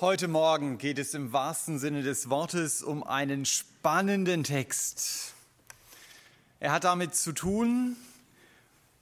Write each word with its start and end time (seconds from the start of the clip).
Heute 0.00 0.28
Morgen 0.28 0.78
geht 0.78 0.98
es 0.98 1.12
im 1.12 1.34
wahrsten 1.34 1.78
Sinne 1.78 2.02
des 2.02 2.30
Wortes 2.30 2.82
um 2.82 3.02
einen 3.02 3.44
spannenden 3.44 4.44
Text. 4.44 5.34
Er 6.58 6.72
hat 6.72 6.84
damit 6.84 7.14
zu 7.14 7.32
tun, 7.32 7.96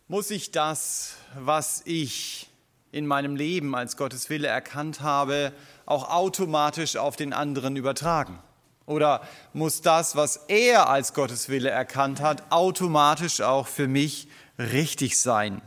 muss 0.09 0.33
ich 0.33 0.51
das, 0.51 1.15
was 1.39 1.83
ich 1.85 2.51
in 2.91 3.07
meinem 3.07 3.37
Leben 3.37 3.77
als 3.77 3.97
Gottes 3.97 4.29
Wille 4.29 4.49
erkannt 4.49 5.01
habe, 5.01 5.53
auch 5.87 6.11
automatisch 6.11 6.97
auf 6.97 7.15
den 7.15 7.33
anderen 7.33 7.77
übertragen? 7.77 8.41
Oder 8.85 9.21
muss 9.53 9.83
das, 9.83 10.17
was 10.17 10.47
er 10.49 10.91
als 10.91 11.15
Gottes 11.15 11.49
Wille 11.49 11.71
erkannt 11.71 12.21
hat, 12.21 12.51
automatisch 12.51 13.41
auch 13.41 13.69
für 13.69 13.87
mich 13.87 14.27
richtig 14.59 15.21
sein? 15.21 15.63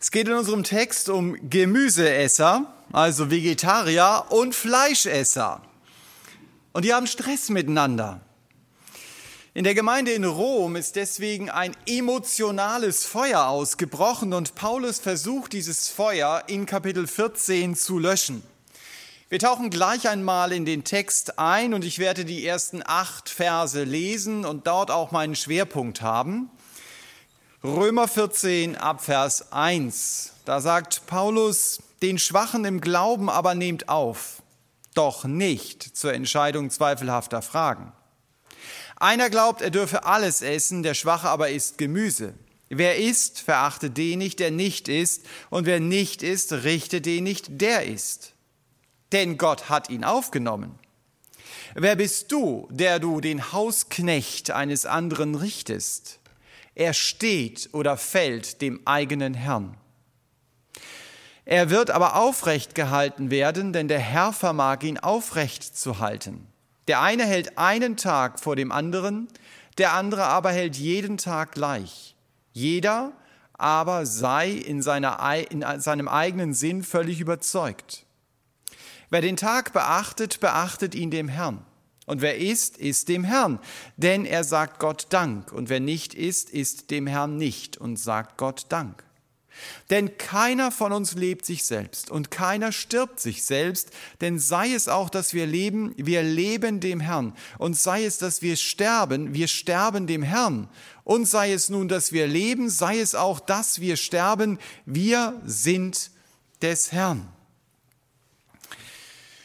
Es 0.00 0.10
geht 0.10 0.26
in 0.26 0.34
unserem 0.34 0.64
Text 0.64 1.08
um 1.10 1.48
Gemüseesser, 1.48 2.74
also 2.92 3.30
Vegetarier 3.30 4.24
und 4.30 4.54
Fleischesser. 4.54 5.62
Und 6.72 6.84
die 6.84 6.94
haben 6.94 7.06
Stress 7.06 7.48
miteinander. 7.48 8.20
In 9.52 9.64
der 9.64 9.74
Gemeinde 9.74 10.12
in 10.12 10.24
Rom 10.24 10.76
ist 10.76 10.94
deswegen 10.94 11.50
ein 11.50 11.76
emotionales 11.86 13.04
Feuer 13.04 13.46
ausgebrochen 13.46 14.32
und 14.32 14.54
Paulus 14.54 15.00
versucht 15.00 15.52
dieses 15.52 15.88
Feuer 15.88 16.44
in 16.46 16.66
Kapitel 16.66 17.08
14 17.08 17.74
zu 17.74 17.98
löschen. 17.98 18.44
Wir 19.28 19.40
tauchen 19.40 19.70
gleich 19.70 20.08
einmal 20.08 20.52
in 20.52 20.64
den 20.64 20.84
Text 20.84 21.38
ein 21.38 21.74
und 21.74 21.84
ich 21.84 21.98
werde 21.98 22.24
die 22.24 22.46
ersten 22.46 22.82
acht 22.84 23.28
Verse 23.28 23.82
lesen 23.82 24.44
und 24.44 24.66
dort 24.66 24.90
auch 24.90 25.10
meinen 25.10 25.36
Schwerpunkt 25.36 26.00
haben. 26.00 26.48
Römer 27.62 28.08
14 28.08 28.76
ab 28.76 29.04
Vers 29.04 29.52
1. 29.52 30.32
Da 30.44 30.60
sagt 30.60 31.06
Paulus, 31.06 31.80
den 32.02 32.18
Schwachen 32.18 32.64
im 32.64 32.80
Glauben 32.80 33.28
aber 33.28 33.54
nehmt 33.54 33.88
auf, 33.88 34.42
doch 34.94 35.24
nicht 35.24 35.82
zur 35.82 36.14
Entscheidung 36.14 36.70
zweifelhafter 36.70 37.42
Fragen. 37.42 37.92
Einer 38.96 39.30
glaubt, 39.30 39.62
er 39.62 39.70
dürfe 39.70 40.04
alles 40.04 40.42
essen, 40.42 40.82
der 40.82 40.94
Schwache 40.94 41.28
aber 41.28 41.50
isst 41.50 41.78
Gemüse. 41.78 42.34
Wer 42.68 42.98
isst, 42.98 43.40
verachte 43.40 43.90
den 43.90 44.18
nicht, 44.18 44.38
der 44.38 44.50
nicht 44.50 44.88
isst, 44.88 45.26
und 45.48 45.66
wer 45.66 45.80
nicht 45.80 46.22
isst, 46.22 46.52
richte 46.52 47.00
den 47.00 47.24
nicht, 47.24 47.46
der 47.60 47.86
isst. 47.86 48.34
Denn 49.12 49.38
Gott 49.38 49.68
hat 49.68 49.90
ihn 49.90 50.04
aufgenommen. 50.04 50.78
Wer 51.74 51.96
bist 51.96 52.30
du, 52.30 52.68
der 52.70 52.98
du 52.98 53.20
den 53.20 53.52
Hausknecht 53.52 54.50
eines 54.50 54.86
anderen 54.86 55.34
richtest? 55.34 56.20
Er 56.74 56.94
steht 56.94 57.70
oder 57.72 57.96
fällt 57.96 58.60
dem 58.60 58.86
eigenen 58.86 59.34
Herrn. 59.34 59.79
Er 61.44 61.70
wird 61.70 61.90
aber 61.90 62.16
aufrecht 62.16 62.74
gehalten 62.74 63.30
werden, 63.30 63.72
denn 63.72 63.88
der 63.88 63.98
Herr 63.98 64.32
vermag 64.32 64.82
ihn 64.82 64.98
aufrecht 64.98 65.76
zu 65.76 65.98
halten. 65.98 66.46
Der 66.88 67.00
eine 67.00 67.24
hält 67.24 67.58
einen 67.58 67.96
Tag 67.96 68.40
vor 68.40 68.56
dem 68.56 68.72
anderen, 68.72 69.28
der 69.78 69.92
andere 69.92 70.24
aber 70.24 70.50
hält 70.50 70.76
jeden 70.76 71.18
Tag 71.18 71.52
gleich. 71.52 72.14
Jeder 72.52 73.12
aber 73.52 74.06
sei 74.06 74.50
in, 74.50 74.82
seiner, 74.82 75.20
in 75.50 75.64
seinem 75.80 76.08
eigenen 76.08 76.54
Sinn 76.54 76.82
völlig 76.82 77.20
überzeugt. 77.20 78.06
Wer 79.10 79.20
den 79.20 79.36
Tag 79.36 79.72
beachtet, 79.72 80.40
beachtet 80.40 80.94
ihn 80.94 81.10
dem 81.10 81.28
Herrn. 81.28 81.64
Und 82.06 82.22
wer 82.22 82.38
isst, 82.38 82.78
isst 82.78 83.08
dem 83.08 83.22
Herrn, 83.22 83.60
denn 83.96 84.24
er 84.24 84.44
sagt 84.44 84.80
Gott 84.80 85.06
Dank. 85.10 85.52
Und 85.52 85.68
wer 85.68 85.80
nicht 85.80 86.14
isst, 86.14 86.50
isst 86.50 86.90
dem 86.90 87.06
Herrn 87.06 87.36
nicht 87.36 87.76
und 87.76 87.98
sagt 87.98 88.36
Gott 88.36 88.66
Dank. 88.68 89.04
Denn 89.90 90.16
keiner 90.18 90.70
von 90.70 90.92
uns 90.92 91.14
lebt 91.14 91.44
sich 91.44 91.64
selbst 91.64 92.10
und 92.10 92.30
keiner 92.30 92.72
stirbt 92.72 93.20
sich 93.20 93.44
selbst, 93.44 93.90
denn 94.20 94.38
sei 94.38 94.72
es 94.72 94.88
auch, 94.88 95.10
dass 95.10 95.34
wir 95.34 95.46
leben, 95.46 95.94
wir 95.96 96.22
leben 96.22 96.80
dem 96.80 97.00
Herrn, 97.00 97.34
und 97.58 97.76
sei 97.76 98.04
es, 98.04 98.18
dass 98.18 98.42
wir 98.42 98.56
sterben, 98.56 99.34
wir 99.34 99.48
sterben 99.48 100.06
dem 100.06 100.22
Herrn, 100.22 100.68
und 101.04 101.26
sei 101.26 101.52
es 101.52 101.68
nun, 101.68 101.88
dass 101.88 102.12
wir 102.12 102.26
leben, 102.26 102.70
sei 102.70 103.00
es 103.00 103.14
auch, 103.14 103.40
dass 103.40 103.80
wir 103.80 103.96
sterben, 103.96 104.58
wir 104.86 105.40
sind 105.44 106.10
des 106.62 106.92
Herrn. 106.92 107.26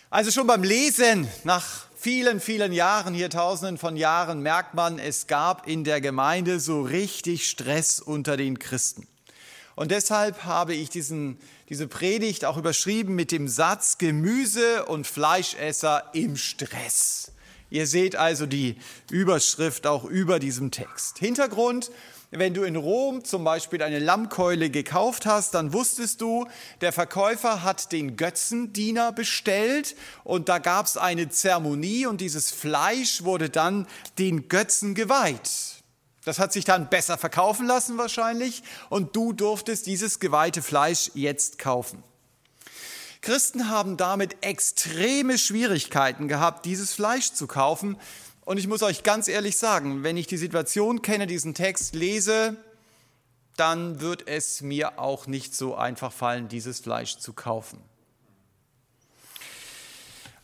Also 0.09 0.31
schon 0.31 0.47
beim 0.47 0.63
Lesen 0.63 1.27
nach 1.43 1.87
vielen, 1.95 2.39
vielen 2.39 2.71
Jahren, 2.71 3.15
hier 3.15 3.31
tausenden 3.31 3.79
von 3.79 3.97
Jahren, 3.97 4.41
merkt 4.41 4.75
man, 4.75 4.99
es 4.99 5.25
gab 5.25 5.67
in 5.67 5.83
der 5.83 6.01
Gemeinde 6.01 6.59
so 6.59 6.83
richtig 6.83 7.49
Stress 7.49 7.99
unter 7.99 8.37
den 8.37 8.59
Christen. 8.59 9.07
Und 9.75 9.91
deshalb 9.91 10.43
habe 10.45 10.73
ich 10.73 10.89
diesen, 10.89 11.37
diese 11.69 11.87
Predigt 11.87 12.45
auch 12.45 12.57
überschrieben 12.57 13.15
mit 13.15 13.31
dem 13.31 13.47
Satz 13.47 13.97
Gemüse 13.97 14.85
und 14.85 15.05
Fleischesser 15.05 16.11
im 16.13 16.37
Stress. 16.37 17.31
Ihr 17.69 17.87
seht 17.87 18.15
also 18.15 18.45
die 18.45 18.77
Überschrift 19.11 19.85
auch 19.85 20.05
über 20.05 20.39
diesem 20.39 20.71
Text. 20.71 21.17
Hintergrund, 21.19 21.91
wenn 22.31 22.53
du 22.53 22.63
in 22.63 22.75
Rom 22.75 23.23
zum 23.23 23.43
Beispiel 23.43 23.81
eine 23.81 23.99
Lammkeule 23.99 24.69
gekauft 24.69 25.25
hast, 25.25 25.53
dann 25.53 25.73
wusstest 25.73 26.21
du, 26.21 26.47
der 26.81 26.93
Verkäufer 26.93 27.63
hat 27.63 27.91
den 27.91 28.17
Götzendiener 28.17 29.11
bestellt 29.11 29.95
und 30.23 30.47
da 30.47 30.59
gab 30.59 30.85
es 30.85 30.97
eine 30.97 31.29
Zeremonie 31.29 32.05
und 32.05 32.21
dieses 32.21 32.51
Fleisch 32.51 33.23
wurde 33.23 33.49
dann 33.49 33.87
den 34.19 34.47
Götzen 34.47 34.95
geweiht. 34.95 35.74
Das 36.25 36.39
hat 36.39 36.51
sich 36.51 36.65
dann 36.65 36.89
besser 36.89 37.17
verkaufen 37.17 37.65
lassen 37.65 37.97
wahrscheinlich 37.97 38.63
und 38.89 39.15
du 39.15 39.31
durftest 39.31 39.85
dieses 39.85 40.19
geweihte 40.19 40.61
Fleisch 40.61 41.11
jetzt 41.13 41.59
kaufen. 41.59 42.03
Christen 43.21 43.69
haben 43.69 43.97
damit 43.97 44.43
extreme 44.43 45.37
Schwierigkeiten 45.37 46.27
gehabt, 46.27 46.65
dieses 46.65 46.93
Fleisch 46.93 47.31
zu 47.31 47.47
kaufen. 47.47 47.97
Und 48.43 48.57
ich 48.57 48.67
muss 48.67 48.83
euch 48.83 49.01
ganz 49.01 49.27
ehrlich 49.27 49.57
sagen, 49.57 50.03
wenn 50.03 50.17
ich 50.17 50.27
die 50.27 50.37
Situation 50.37 51.01
kenne, 51.01 51.25
diesen 51.25 51.55
Text 51.55 51.95
lese, 51.95 52.55
dann 53.57 53.99
wird 53.99 54.27
es 54.27 54.61
mir 54.61 54.99
auch 54.99 55.25
nicht 55.25 55.55
so 55.55 55.75
einfach 55.75 56.11
fallen, 56.11 56.49
dieses 56.49 56.81
Fleisch 56.81 57.17
zu 57.17 57.33
kaufen. 57.33 57.79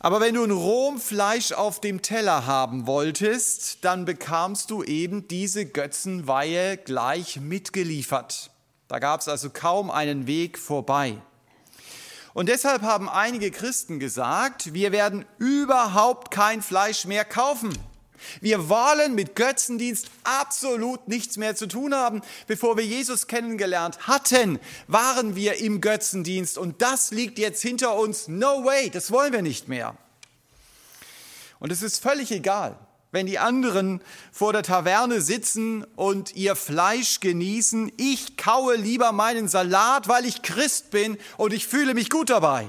Aber 0.04 0.20
wenn 0.20 0.34
du 0.34 0.42
in 0.42 0.50
Rom 0.50 0.98
Fleisch 0.98 1.52
auf 1.52 1.80
dem 1.80 2.02
Teller 2.02 2.44
haben 2.44 2.88
wolltest, 2.88 3.84
dann 3.84 4.04
bekamst 4.04 4.72
du 4.72 4.82
eben 4.82 5.28
diese 5.28 5.64
Götzenweihe 5.64 6.76
gleich 6.76 7.38
mitgeliefert. 7.38 8.50
Da 8.88 8.98
gab 8.98 9.20
es 9.20 9.28
also 9.28 9.50
kaum 9.50 9.92
einen 9.92 10.26
Weg 10.26 10.58
vorbei. 10.58 11.18
Und 12.34 12.48
deshalb 12.48 12.82
haben 12.82 13.08
einige 13.08 13.52
Christen 13.52 14.00
gesagt, 14.00 14.74
wir 14.74 14.90
werden 14.90 15.24
überhaupt 15.38 16.32
kein 16.32 16.62
Fleisch 16.62 17.04
mehr 17.04 17.24
kaufen. 17.24 17.72
Wir 18.40 18.68
wollen 18.68 19.14
mit 19.14 19.36
Götzendienst 19.36 20.10
absolut 20.24 21.08
nichts 21.08 21.36
mehr 21.36 21.56
zu 21.56 21.66
tun 21.66 21.94
haben. 21.94 22.22
Bevor 22.46 22.76
wir 22.76 22.84
Jesus 22.84 23.26
kennengelernt 23.26 24.06
hatten, 24.06 24.58
waren 24.86 25.36
wir 25.36 25.56
im 25.56 25.80
Götzendienst 25.80 26.58
und 26.58 26.82
das 26.82 27.10
liegt 27.10 27.38
jetzt 27.38 27.62
hinter 27.62 27.96
uns. 27.96 28.28
No 28.28 28.64
way, 28.64 28.90
das 28.90 29.10
wollen 29.10 29.32
wir 29.32 29.42
nicht 29.42 29.68
mehr. 29.68 29.96
Und 31.58 31.70
es 31.70 31.82
ist 31.82 32.02
völlig 32.02 32.32
egal, 32.32 32.76
wenn 33.12 33.26
die 33.26 33.38
anderen 33.38 34.00
vor 34.32 34.52
der 34.52 34.62
Taverne 34.62 35.20
sitzen 35.20 35.84
und 35.96 36.34
ihr 36.34 36.56
Fleisch 36.56 37.20
genießen. 37.20 37.92
Ich 37.96 38.36
kaue 38.36 38.74
lieber 38.74 39.12
meinen 39.12 39.46
Salat, 39.46 40.08
weil 40.08 40.24
ich 40.24 40.42
Christ 40.42 40.90
bin 40.90 41.18
und 41.36 41.52
ich 41.52 41.68
fühle 41.68 41.94
mich 41.94 42.10
gut 42.10 42.30
dabei. 42.30 42.66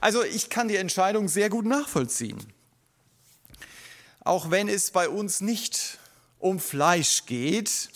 Also 0.00 0.22
ich 0.22 0.50
kann 0.50 0.68
die 0.68 0.76
Entscheidung 0.76 1.28
sehr 1.28 1.50
gut 1.50 1.66
nachvollziehen 1.66 2.38
auch 4.24 4.50
wenn 4.50 4.68
es 4.68 4.90
bei 4.90 5.08
uns 5.08 5.40
nicht 5.40 5.98
um 6.38 6.60
Fleisch 6.60 7.26
geht, 7.26 7.90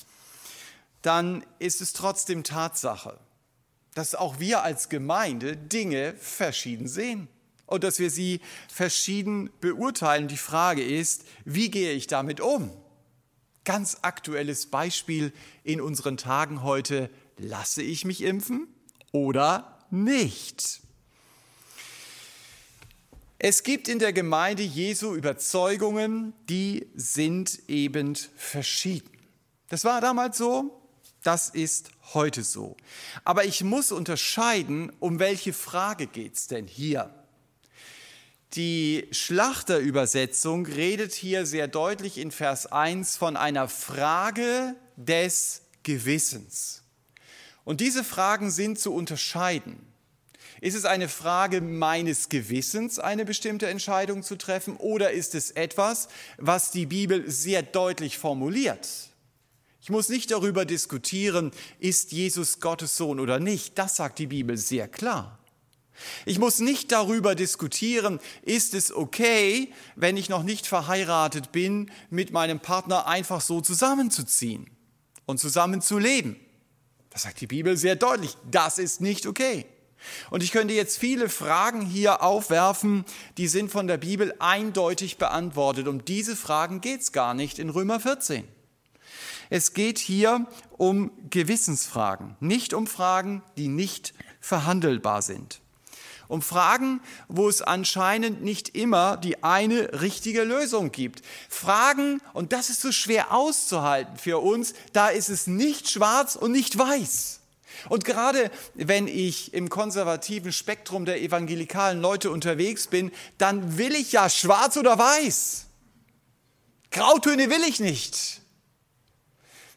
dann 1.03 1.45
ist 1.59 1.81
es 1.81 1.93
trotzdem 1.93 2.43
Tatsache, 2.43 3.19
dass 3.95 4.15
auch 4.15 4.41
wir 4.41 4.63
als 4.63 4.89
Gemeinde 4.89 5.57
Dinge 5.57 6.15
verschieden 6.19 6.89
sehen 6.89 7.29
und 7.67 7.85
dass 7.85 7.99
wir 7.99 8.11
sie 8.11 8.41
verschieden 8.73 9.51
beurteilen. 9.61 10.29
Die 10.29 10.37
Frage 10.37 10.85
ist, 10.85 11.25
wie 11.45 11.71
gehe 11.71 11.93
ich 11.93 12.07
damit 12.07 12.41
um? 12.41 12.71
Ganz 13.65 13.99
aktuelles 14.03 14.67
Beispiel 14.67 15.33
in 15.65 15.81
unseren 15.81 16.17
Tagen 16.17 16.63
heute, 16.63 17.11
lasse 17.37 17.83
ich 17.83 18.05
mich 18.05 18.23
impfen 18.23 18.69
oder 19.13 19.79
nicht? 19.91 20.81
Es 23.39 23.63
gibt 23.63 23.89
in 23.89 23.99
der 23.99 24.15
Gemeinde 24.15 24.63
Jesu 24.63 25.15
Überzeugungen, 25.15 26.33
die 26.49 26.87
sind 26.95 27.69
eben 27.69 28.15
verschieden. 28.37 29.11
Das 29.69 29.85
war 29.85 30.01
damals 30.01 30.39
so, 30.39 30.81
das 31.23 31.51
ist 31.51 31.91
heute 32.15 32.43
so. 32.43 32.77
Aber 33.25 33.45
ich 33.45 33.63
muss 33.63 33.93
unterscheiden, 33.93 34.91
um 35.01 35.19
welche 35.19 35.53
Frage 35.53 36.07
geht 36.07 36.37
es 36.37 36.47
denn 36.47 36.67
hier? 36.67 37.13
Die 38.55 39.07
Schlachterübersetzung 39.11 40.65
redet 40.65 41.13
hier 41.13 41.45
sehr 41.45 41.69
deutlich 41.69 42.17
in 42.17 42.31
Vers 42.31 42.67
1 42.67 43.19
von 43.19 43.37
einer 43.37 43.69
Frage 43.69 44.77
des 44.97 45.63
Gewissens. 45.83 46.83
Und 47.65 47.83
diese 47.83 48.03
Fragen 48.03 48.51
sind 48.51 48.79
zu 48.79 48.95
unterscheiden. 48.95 49.77
Ist 50.61 50.75
es 50.75 50.85
eine 50.85 51.09
Frage 51.09 51.61
meines 51.61 52.29
Gewissens, 52.29 52.99
eine 52.99 53.25
bestimmte 53.25 53.67
Entscheidung 53.67 54.23
zu 54.23 54.37
treffen, 54.37 54.77
oder 54.77 55.11
ist 55.11 55.35
es 55.35 55.51
etwas, 55.51 56.09
was 56.39 56.71
die 56.71 56.87
Bibel 56.87 57.31
sehr 57.31 57.63
deutlich 57.63 58.19
formuliert? 58.19 58.89
Ich 59.81 59.91
muss 59.91 60.09
nicht 60.09 60.31
darüber 60.31 60.65
diskutieren, 60.65 61.53
ist 61.79 62.11
Jesus 62.11 62.59
Gottes 62.59 62.97
Sohn 62.97 63.21
oder 63.21 63.39
nicht. 63.39 63.79
Das 63.79 63.97
sagt 63.97 64.19
die 64.19 64.27
Bibel 64.27 64.57
sehr 64.57 64.89
klar. 64.89 65.39
Ich 66.25 66.39
muss 66.39 66.59
nicht 66.59 66.91
darüber 66.93 67.35
diskutieren, 67.35 68.19
ist 68.43 68.75
es 68.75 68.93
okay, 68.93 69.73
wenn 69.95 70.17
ich 70.17 70.29
noch 70.29 70.43
nicht 70.43 70.67
verheiratet 70.67 71.53
bin, 71.53 71.91
mit 72.11 72.33
meinem 72.33 72.61
Partner 72.61 73.07
einfach 73.07 73.41
so 73.41 73.61
zusammenzuziehen 73.61 74.69
und 75.25 75.39
zusammenzuleben. 75.39 76.37
Das 77.11 77.23
sagt 77.23 77.41
die 77.41 77.47
Bibel 77.47 77.77
sehr 77.77 77.97
deutlich. 77.97 78.37
Das 78.51 78.79
ist 78.79 79.01
nicht 79.01 79.27
okay. 79.27 79.67
Und 80.31 80.43
ich 80.43 80.53
könnte 80.53 80.75
jetzt 80.75 80.99
viele 80.99 81.29
Fragen 81.29 81.81
hier 81.81 82.23
aufwerfen, 82.23 83.05
die 83.39 83.49
sind 83.49 83.71
von 83.71 83.87
der 83.87 83.97
Bibel 83.97 84.35
eindeutig 84.39 85.19
beantwortet. 85.19 85.89
Um 85.89 86.05
diese 86.05 86.37
Fragen 86.37 86.81
geht 86.81 87.01
es 87.01 87.13
gar 87.13 87.35
nicht 87.35 87.59
in 87.59 87.71
Römer 87.71 88.01
14. 88.01 88.45
Es 89.51 89.75
geht 89.75 89.99
hier 89.99 90.47
um 90.77 91.11
Gewissensfragen, 91.31 92.37
nicht 92.41 92.75
um 92.75 92.87
Fragen, 92.87 93.43
die 93.57 93.69
nicht 93.69 94.13
verhandelbar 94.41 95.23
sind. 95.23 95.61
Um 96.29 96.43
Fragen, 96.43 97.01
wo 97.29 97.49
es 97.49 97.63
anscheinend 97.63 98.43
nicht 98.43 98.77
immer 98.77 99.17
die 99.17 99.45
eine 99.45 100.01
richtige 100.01 100.43
Lösung 100.43 100.91
gibt. 100.91 101.23
Fragen, 101.49 102.21
und 102.33 102.53
das 102.53 102.69
ist 102.69 102.81
so 102.81 102.91
schwer 102.91 103.33
auszuhalten 103.33 104.17
für 104.17 104.43
uns, 104.43 104.75
da 104.93 105.09
ist 105.09 105.29
es 105.29 105.47
nicht 105.47 105.89
schwarz 105.89 106.35
und 106.35 106.51
nicht 106.51 106.77
weiß. 106.77 107.41
Und 107.89 108.05
gerade 108.05 108.51
wenn 108.75 109.07
ich 109.07 109.55
im 109.55 109.69
konservativen 109.69 110.53
Spektrum 110.53 111.05
der 111.05 111.21
evangelikalen 111.21 112.01
Leute 112.01 112.31
unterwegs 112.31 112.87
bin, 112.87 113.13
dann 113.39 113.79
will 113.79 113.95
ich 113.95 114.13
ja 114.13 114.29
schwarz 114.29 114.77
oder 114.77 114.99
weiß. 114.99 115.67
Grautöne 116.91 117.51
will 117.51 117.63
ich 117.69 117.81
nicht. 117.81 118.41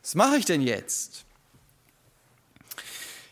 Was 0.01 0.15
mache 0.15 0.37
ich 0.37 0.45
denn 0.45 0.61
jetzt? 0.61 1.25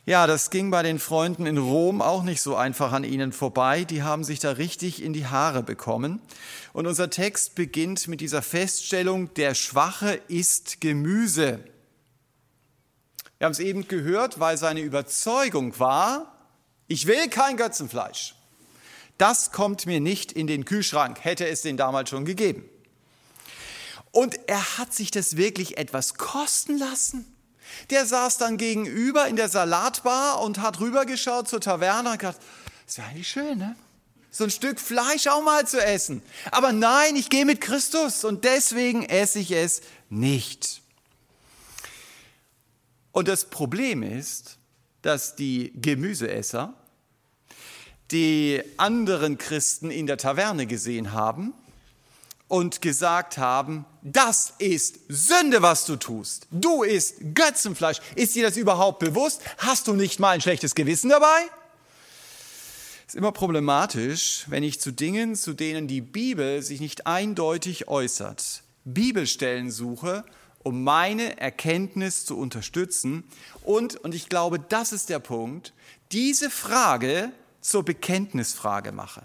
Ja, 0.07 0.25
das 0.25 0.51
ging 0.51 0.71
bei 0.71 0.83
den 0.83 0.99
Freunden 0.99 1.45
in 1.45 1.57
Rom 1.57 2.01
auch 2.01 2.23
nicht 2.23 2.41
so 2.41 2.55
einfach 2.55 2.93
an 2.93 3.03
ihnen 3.03 3.33
vorbei. 3.33 3.83
Die 3.83 4.03
haben 4.03 4.23
sich 4.23 4.39
da 4.39 4.51
richtig 4.51 5.03
in 5.03 5.11
die 5.11 5.25
Haare 5.25 5.63
bekommen. 5.63 6.21
Und 6.71 6.87
unser 6.87 7.09
Text 7.09 7.55
beginnt 7.55 8.07
mit 8.07 8.21
dieser 8.21 8.41
Feststellung, 8.41 9.33
der 9.33 9.53
Schwache 9.53 10.21
ist 10.29 10.79
Gemüse. 10.79 11.59
Wir 13.37 13.45
haben 13.45 13.51
es 13.51 13.59
eben 13.59 13.87
gehört, 13.87 14.39
weil 14.39 14.57
seine 14.57 14.81
Überzeugung 14.81 15.77
war, 15.79 16.33
ich 16.87 17.05
will 17.05 17.29
kein 17.29 17.57
Götzenfleisch. 17.57 18.35
Das 19.17 19.51
kommt 19.51 19.85
mir 19.85 19.99
nicht 19.99 20.31
in 20.31 20.47
den 20.47 20.65
Kühlschrank, 20.65 21.23
hätte 21.23 21.47
es 21.47 21.61
den 21.61 21.77
damals 21.77 22.09
schon 22.09 22.25
gegeben. 22.25 22.67
Und 24.11 24.39
er 24.47 24.77
hat 24.77 24.93
sich 24.93 25.11
das 25.11 25.37
wirklich 25.37 25.77
etwas 25.77 26.15
kosten 26.15 26.77
lassen. 26.77 27.25
Der 27.89 28.05
saß 28.05 28.37
dann 28.37 28.57
gegenüber 28.57 29.27
in 29.27 29.35
der 29.35 29.49
Salatbar 29.49 30.41
und 30.41 30.59
hat 30.59 30.79
rübergeschaut 30.79 31.47
zur 31.47 31.61
Taverne 31.61 32.11
und 32.11 32.19
gedacht, 32.19 32.37
ist 32.87 32.97
ja 32.97 33.05
eigentlich 33.05 33.27
schön, 33.27 33.57
ne? 33.57 33.75
So 34.31 34.43
ein 34.43 34.51
Stück 34.51 34.79
Fleisch 34.79 35.27
auch 35.27 35.43
mal 35.43 35.67
zu 35.67 35.83
essen. 35.83 36.21
Aber 36.51 36.71
nein, 36.71 37.15
ich 37.15 37.29
gehe 37.29 37.45
mit 37.45 37.59
Christus 37.59 38.23
und 38.23 38.43
deswegen 38.43 39.03
esse 39.03 39.39
ich 39.39 39.51
es 39.51 39.81
nicht. 40.09 40.81
Und 43.17 43.27
das 43.27 43.45
Problem 43.45 44.03
ist, 44.03 44.59
dass 45.01 45.35
die 45.35 45.73
Gemüseesser 45.73 46.75
die 48.11 48.61
anderen 48.77 49.39
Christen 49.39 49.89
in 49.89 50.05
der 50.05 50.17
Taverne 50.17 50.67
gesehen 50.67 51.13
haben 51.13 51.55
und 52.47 52.79
gesagt 52.83 53.39
haben, 53.39 53.85
das 54.03 54.53
ist 54.59 54.99
Sünde, 55.07 55.63
was 55.63 55.85
du 55.85 55.95
tust. 55.95 56.45
Du 56.51 56.83
isst 56.83 57.15
Götzenfleisch. 57.33 58.01
Ist 58.13 58.35
dir 58.35 58.43
das 58.43 58.55
überhaupt 58.55 58.99
bewusst? 58.99 59.41
Hast 59.57 59.87
du 59.87 59.95
nicht 59.95 60.19
mal 60.19 60.35
ein 60.35 60.41
schlechtes 60.41 60.75
Gewissen 60.75 61.09
dabei? 61.09 61.41
Es 63.07 63.15
ist 63.15 63.15
immer 63.15 63.31
problematisch, 63.31 64.45
wenn 64.47 64.61
ich 64.61 64.79
zu 64.79 64.91
Dingen, 64.91 65.35
zu 65.35 65.53
denen 65.53 65.87
die 65.87 66.01
Bibel 66.01 66.61
sich 66.61 66.79
nicht 66.79 67.07
eindeutig 67.07 67.87
äußert, 67.87 68.61
Bibelstellen 68.85 69.71
suche 69.71 70.23
um 70.67 70.83
meine 70.83 71.39
Erkenntnis 71.39 72.25
zu 72.25 72.37
unterstützen 72.37 73.23
und, 73.63 73.95
und 73.95 74.13
ich 74.13 74.27
glaube, 74.27 74.59
das 74.59 74.91
ist 74.91 75.07
der 75.07 75.19
Punkt, 75.19 75.73
diese 76.11 76.49
Frage 76.49 77.31
zur 77.61 77.83
Bekenntnisfrage 77.83 78.91
mache. 78.91 79.23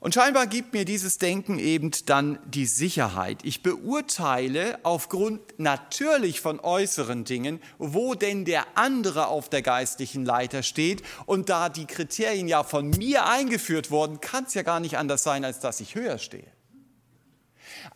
Und 0.00 0.14
scheinbar 0.14 0.46
gibt 0.46 0.72
mir 0.72 0.86
dieses 0.86 1.18
Denken 1.18 1.58
eben 1.58 1.90
dann 2.06 2.38
die 2.46 2.64
Sicherheit. 2.64 3.40
Ich 3.42 3.62
beurteile 3.62 4.78
aufgrund 4.82 5.40
natürlich 5.58 6.40
von 6.40 6.58
äußeren 6.58 7.24
Dingen, 7.24 7.60
wo 7.76 8.14
denn 8.14 8.46
der 8.46 8.64
andere 8.78 9.26
auf 9.26 9.50
der 9.50 9.60
geistlichen 9.60 10.24
Leiter 10.24 10.62
steht. 10.62 11.02
Und 11.26 11.50
da 11.50 11.68
die 11.68 11.84
Kriterien 11.84 12.48
ja 12.48 12.64
von 12.64 12.88
mir 12.88 13.26
eingeführt 13.26 13.90
wurden, 13.90 14.22
kann 14.22 14.44
es 14.44 14.54
ja 14.54 14.62
gar 14.62 14.80
nicht 14.80 14.96
anders 14.96 15.22
sein, 15.22 15.44
als 15.44 15.60
dass 15.60 15.80
ich 15.80 15.94
höher 15.94 16.16
stehe. 16.16 16.50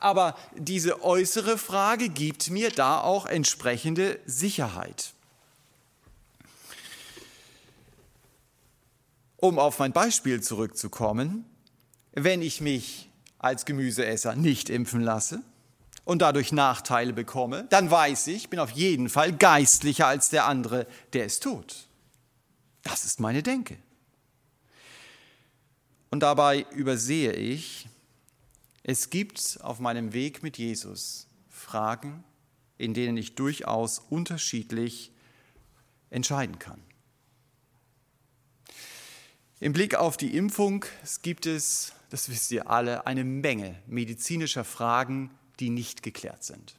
Aber 0.00 0.36
diese 0.56 1.02
äußere 1.02 1.58
Frage 1.58 2.08
gibt 2.08 2.50
mir 2.50 2.70
da 2.70 3.00
auch 3.00 3.26
entsprechende 3.26 4.18
Sicherheit. 4.26 5.12
Um 9.36 9.58
auf 9.58 9.78
mein 9.78 9.92
Beispiel 9.92 10.42
zurückzukommen, 10.42 11.44
wenn 12.12 12.42
ich 12.42 12.60
mich 12.60 13.10
als 13.38 13.64
Gemüseesser 13.64 14.36
nicht 14.36 14.70
impfen 14.70 15.00
lasse 15.00 15.42
und 16.04 16.22
dadurch 16.22 16.52
Nachteile 16.52 17.12
bekomme, 17.12 17.66
dann 17.70 17.90
weiß 17.90 18.28
ich, 18.28 18.48
bin 18.48 18.58
auf 18.58 18.70
jeden 18.70 19.08
Fall 19.08 19.32
geistlicher 19.32 20.06
als 20.06 20.30
der 20.30 20.46
andere, 20.46 20.86
der 21.12 21.26
es 21.26 21.40
tut. 21.40 21.86
Das 22.82 23.04
ist 23.04 23.20
meine 23.20 23.42
Denke. 23.42 23.76
Und 26.10 26.20
dabei 26.20 26.64
übersehe 26.70 27.32
ich, 27.32 27.88
es 28.86 29.08
gibt 29.08 29.58
auf 29.62 29.80
meinem 29.80 30.12
Weg 30.12 30.42
mit 30.42 30.58
Jesus 30.58 31.26
Fragen, 31.48 32.22
in 32.76 32.92
denen 32.92 33.16
ich 33.16 33.34
durchaus 33.34 33.98
unterschiedlich 33.98 35.10
entscheiden 36.10 36.58
kann. 36.58 36.82
Im 39.58 39.72
Blick 39.72 39.94
auf 39.94 40.18
die 40.18 40.36
Impfung 40.36 40.84
gibt 41.22 41.46
es, 41.46 41.94
das 42.10 42.28
wisst 42.28 42.52
ihr 42.52 42.68
alle, 42.68 43.06
eine 43.06 43.24
Menge 43.24 43.80
medizinischer 43.86 44.64
Fragen, 44.64 45.30
die 45.60 45.70
nicht 45.70 46.02
geklärt 46.02 46.44
sind. 46.44 46.78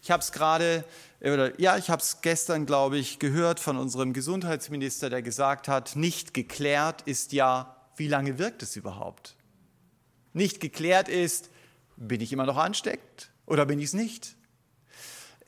Ich 0.00 0.12
habe 0.12 0.22
es 0.22 0.30
gerade, 0.30 0.84
oder 1.20 1.60
ja, 1.60 1.76
ich 1.76 1.90
habe 1.90 2.00
es 2.00 2.20
gestern, 2.20 2.66
glaube 2.66 2.98
ich, 2.98 3.18
gehört 3.18 3.58
von 3.58 3.76
unserem 3.76 4.12
Gesundheitsminister, 4.12 5.10
der 5.10 5.22
gesagt 5.22 5.66
hat, 5.66 5.96
nicht 5.96 6.34
geklärt 6.34 7.02
ist 7.02 7.32
ja, 7.32 7.76
wie 7.96 8.06
lange 8.06 8.38
wirkt 8.38 8.62
es 8.62 8.76
überhaupt? 8.76 9.34
Nicht 10.32 10.60
geklärt 10.60 11.08
ist, 11.08 11.50
bin 11.96 12.20
ich 12.20 12.32
immer 12.32 12.46
noch 12.46 12.56
ansteckend 12.56 13.30
oder 13.46 13.66
bin 13.66 13.78
ich 13.78 13.86
es 13.86 13.92
nicht? 13.94 14.36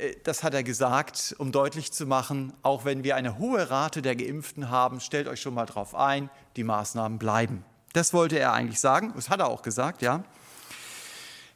Äh, 0.00 0.16
das 0.24 0.42
hat 0.42 0.54
er 0.54 0.62
gesagt, 0.62 1.34
um 1.38 1.52
deutlich 1.52 1.92
zu 1.92 2.06
machen, 2.06 2.52
auch 2.62 2.84
wenn 2.84 3.04
wir 3.04 3.16
eine 3.16 3.38
hohe 3.38 3.70
Rate 3.70 4.02
der 4.02 4.16
Geimpften 4.16 4.70
haben, 4.70 5.00
stellt 5.00 5.28
euch 5.28 5.40
schon 5.40 5.54
mal 5.54 5.66
darauf 5.66 5.94
ein, 5.94 6.30
die 6.56 6.64
Maßnahmen 6.64 7.18
bleiben. 7.18 7.64
Das 7.92 8.12
wollte 8.12 8.38
er 8.38 8.52
eigentlich 8.52 8.80
sagen, 8.80 9.12
das 9.16 9.30
hat 9.30 9.40
er 9.40 9.48
auch 9.48 9.62
gesagt, 9.62 10.02
ja. 10.02 10.24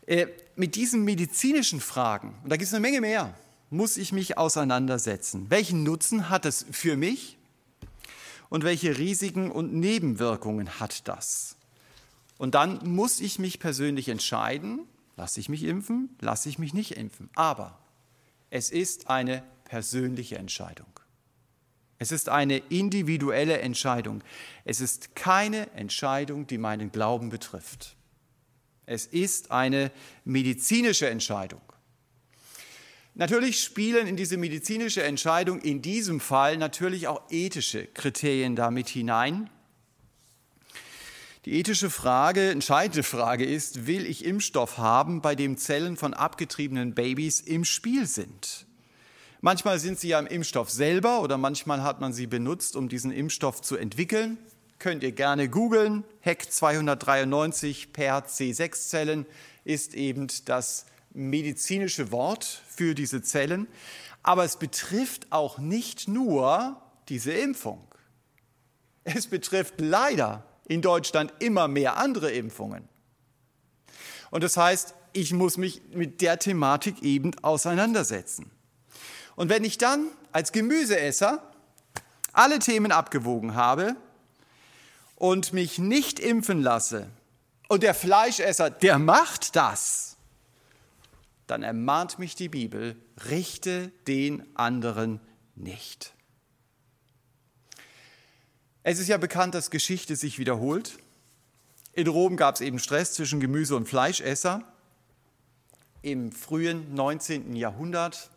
Äh, 0.06 0.26
mit 0.56 0.74
diesen 0.74 1.02
medizinischen 1.02 1.80
Fragen, 1.80 2.38
und 2.42 2.50
da 2.50 2.56
gibt 2.56 2.68
es 2.68 2.74
eine 2.74 2.80
Menge 2.80 3.00
mehr, 3.00 3.34
muss 3.70 3.96
ich 3.96 4.12
mich 4.12 4.38
auseinandersetzen. 4.38 5.46
Welchen 5.48 5.82
Nutzen 5.82 6.28
hat 6.28 6.44
es 6.44 6.66
für 6.70 6.96
mich 6.96 7.38
und 8.48 8.62
welche 8.62 8.98
Risiken 8.98 9.50
und 9.50 9.72
Nebenwirkungen 9.72 10.78
hat 10.78 11.08
das? 11.08 11.56
Und 12.38 12.54
dann 12.54 12.80
muss 12.88 13.20
ich 13.20 13.38
mich 13.38 13.60
persönlich 13.60 14.08
entscheiden, 14.08 14.80
lasse 15.16 15.40
ich 15.40 15.48
mich 15.48 15.64
impfen, 15.64 16.16
lasse 16.20 16.48
ich 16.48 16.58
mich 16.58 16.74
nicht 16.74 16.96
impfen. 16.96 17.30
Aber 17.34 17.78
es 18.50 18.70
ist 18.70 19.08
eine 19.08 19.42
persönliche 19.64 20.36
Entscheidung. 20.36 20.86
Es 21.98 22.12
ist 22.12 22.28
eine 22.28 22.58
individuelle 22.58 23.58
Entscheidung. 23.58 24.22
Es 24.64 24.80
ist 24.80 25.14
keine 25.14 25.70
Entscheidung, 25.72 26.46
die 26.46 26.58
meinen 26.58 26.90
Glauben 26.92 27.30
betrifft. 27.30 27.96
Es 28.86 29.06
ist 29.06 29.50
eine 29.50 29.90
medizinische 30.24 31.08
Entscheidung. 31.08 31.62
Natürlich 33.14 33.62
spielen 33.62 34.08
in 34.08 34.16
diese 34.16 34.36
medizinische 34.36 35.04
Entscheidung 35.04 35.60
in 35.60 35.82
diesem 35.82 36.18
Fall 36.18 36.56
natürlich 36.56 37.06
auch 37.06 37.22
ethische 37.30 37.86
Kriterien 37.86 38.56
damit 38.56 38.88
hinein. 38.88 39.48
Die 41.44 41.58
ethische 41.58 41.90
Frage, 41.90 42.50
entscheidende 42.50 43.02
Frage 43.02 43.44
ist, 43.44 43.86
will 43.86 44.06
ich 44.06 44.24
Impfstoff 44.24 44.78
haben, 44.78 45.20
bei 45.20 45.34
dem 45.34 45.58
Zellen 45.58 45.98
von 45.98 46.14
abgetriebenen 46.14 46.94
Babys 46.94 47.40
im 47.40 47.66
Spiel 47.66 48.06
sind? 48.06 48.66
Manchmal 49.42 49.78
sind 49.78 50.00
sie 50.00 50.08
ja 50.08 50.18
im 50.18 50.26
Impfstoff 50.26 50.70
selber 50.70 51.20
oder 51.20 51.36
manchmal 51.36 51.82
hat 51.82 52.00
man 52.00 52.14
sie 52.14 52.26
benutzt, 52.26 52.76
um 52.76 52.88
diesen 52.88 53.10
Impfstoff 53.10 53.60
zu 53.60 53.76
entwickeln. 53.76 54.38
Könnt 54.78 55.02
ihr 55.02 55.12
gerne 55.12 55.50
googeln. 55.50 56.04
HEC 56.20 56.50
293 56.50 57.92
per 57.92 58.24
C6-Zellen 58.24 59.26
ist 59.64 59.92
eben 59.92 60.28
das 60.46 60.86
medizinische 61.12 62.10
Wort 62.10 62.62
für 62.66 62.94
diese 62.94 63.20
Zellen. 63.20 63.68
Aber 64.22 64.44
es 64.44 64.56
betrifft 64.56 65.26
auch 65.30 65.58
nicht 65.58 66.08
nur 66.08 66.80
diese 67.10 67.32
Impfung. 67.32 67.86
Es 69.04 69.26
betrifft 69.26 69.74
leider 69.76 70.42
in 70.66 70.82
Deutschland 70.82 71.32
immer 71.38 71.68
mehr 71.68 71.96
andere 71.96 72.30
Impfungen. 72.30 72.88
Und 74.30 74.42
das 74.42 74.56
heißt, 74.56 74.94
ich 75.12 75.32
muss 75.32 75.56
mich 75.56 75.80
mit 75.92 76.20
der 76.20 76.38
Thematik 76.38 77.02
eben 77.02 77.32
auseinandersetzen. 77.42 78.50
Und 79.36 79.48
wenn 79.48 79.64
ich 79.64 79.78
dann 79.78 80.08
als 80.32 80.52
Gemüseesser 80.52 81.50
alle 82.32 82.58
Themen 82.58 82.92
abgewogen 82.92 83.54
habe 83.54 83.96
und 85.16 85.52
mich 85.52 85.78
nicht 85.78 86.18
impfen 86.18 86.62
lasse 86.62 87.08
und 87.68 87.82
der 87.82 87.94
Fleischesser, 87.94 88.70
der 88.70 88.98
macht 88.98 89.54
das, 89.56 90.16
dann 91.46 91.62
ermahnt 91.62 92.18
mich 92.18 92.34
die 92.34 92.48
Bibel, 92.48 92.96
richte 93.28 93.92
den 94.06 94.44
anderen 94.56 95.20
nicht. 95.54 96.13
Es 98.86 98.98
ist 98.98 99.08
ja 99.08 99.16
bekannt, 99.16 99.54
dass 99.54 99.70
Geschichte 99.70 100.14
sich 100.14 100.38
wiederholt. 100.38 100.98
In 101.94 102.06
Rom 102.06 102.36
gab 102.36 102.56
es 102.56 102.60
eben 102.60 102.78
Stress 102.78 103.14
zwischen 103.14 103.40
Gemüse- 103.40 103.76
und 103.76 103.88
Fleischesser. 103.88 104.62
Im 106.02 106.30
frühen 106.32 106.92
19. 106.94 107.56
Jahrhundert, 107.56 108.30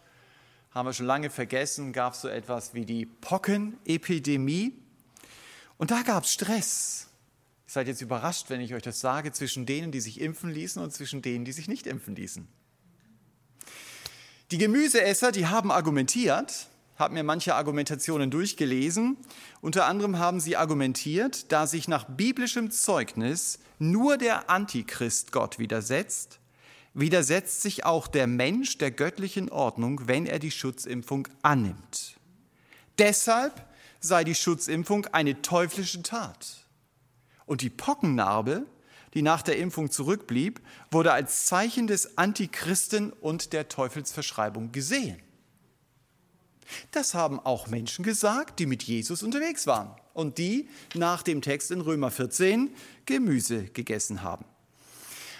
haben 0.71 0.87
wir 0.87 0.93
schon 0.93 1.05
lange 1.05 1.29
vergessen, 1.29 1.91
gab 1.91 2.13
es 2.13 2.21
so 2.21 2.29
etwas 2.29 2.73
wie 2.73 2.85
die 2.85 3.05
Pockenepidemie. 3.05 4.71
Und 5.77 5.91
da 5.91 6.01
gab 6.03 6.23
es 6.23 6.31
Stress. 6.31 7.07
Ihr 7.65 7.71
seid 7.71 7.87
jetzt 7.87 8.01
überrascht, 8.01 8.49
wenn 8.49 8.61
ich 8.61 8.73
euch 8.73 8.83
das 8.83 9.01
sage, 9.01 9.33
zwischen 9.33 9.65
denen, 9.65 9.91
die 9.91 9.99
sich 9.99 10.21
impfen 10.21 10.49
ließen 10.49 10.81
und 10.81 10.93
zwischen 10.93 11.21
denen, 11.21 11.43
die 11.43 11.51
sich 11.51 11.67
nicht 11.67 11.85
impfen 11.85 12.15
ließen. 12.15 12.47
Die 14.51 14.57
Gemüseesser, 14.57 15.33
die 15.33 15.47
haben 15.47 15.71
argumentiert, 15.71 16.69
habe 16.97 17.13
mir 17.13 17.23
manche 17.23 17.55
Argumentationen 17.55 18.31
durchgelesen. 18.31 19.17
Unter 19.61 19.85
anderem 19.85 20.19
haben 20.19 20.39
sie 20.39 20.57
argumentiert, 20.57 21.51
da 21.51 21.67
sich 21.67 21.87
nach 21.87 22.05
biblischem 22.05 22.71
Zeugnis 22.71 23.59
nur 23.79 24.17
der 24.17 24.49
Antichrist 24.49 25.31
Gott 25.31 25.59
widersetzt, 25.59 26.39
widersetzt 26.93 27.61
sich 27.61 27.85
auch 27.85 28.07
der 28.07 28.25
Mensch 28.25 28.79
der 28.79 28.91
göttlichen 28.91 29.49
Ordnung, 29.49 30.07
wenn 30.07 30.25
er 30.25 30.39
die 30.39 30.51
Schutzimpfung 30.51 31.27
annimmt. 31.43 32.17
Deshalb 32.97 33.67
sei 33.99 34.23
die 34.23 34.35
Schutzimpfung 34.35 35.05
eine 35.07 35.41
teuflische 35.43 36.01
Tat. 36.01 36.65
Und 37.45 37.61
die 37.61 37.69
Pockennarbe, 37.69 38.65
die 39.13 39.21
nach 39.21 39.43
der 39.43 39.57
Impfung 39.57 39.91
zurückblieb, 39.91 40.59
wurde 40.89 41.13
als 41.13 41.45
Zeichen 41.45 41.87
des 41.87 42.17
Antichristen 42.17 43.11
und 43.11 43.53
der 43.53 43.69
Teufelsverschreibung 43.69 44.71
gesehen. 44.71 45.21
Das 46.91 47.13
haben 47.13 47.39
auch 47.39 47.67
Menschen 47.67 48.03
gesagt, 48.03 48.59
die 48.59 48.65
mit 48.65 48.83
Jesus 48.83 49.23
unterwegs 49.23 49.67
waren 49.67 49.95
und 50.13 50.37
die 50.37 50.67
nach 50.95 51.23
dem 51.23 51.41
Text 51.41 51.71
in 51.71 51.81
Römer 51.81 52.11
14 52.11 52.73
Gemüse 53.05 53.65
gegessen 53.65 54.23
haben. 54.23 54.45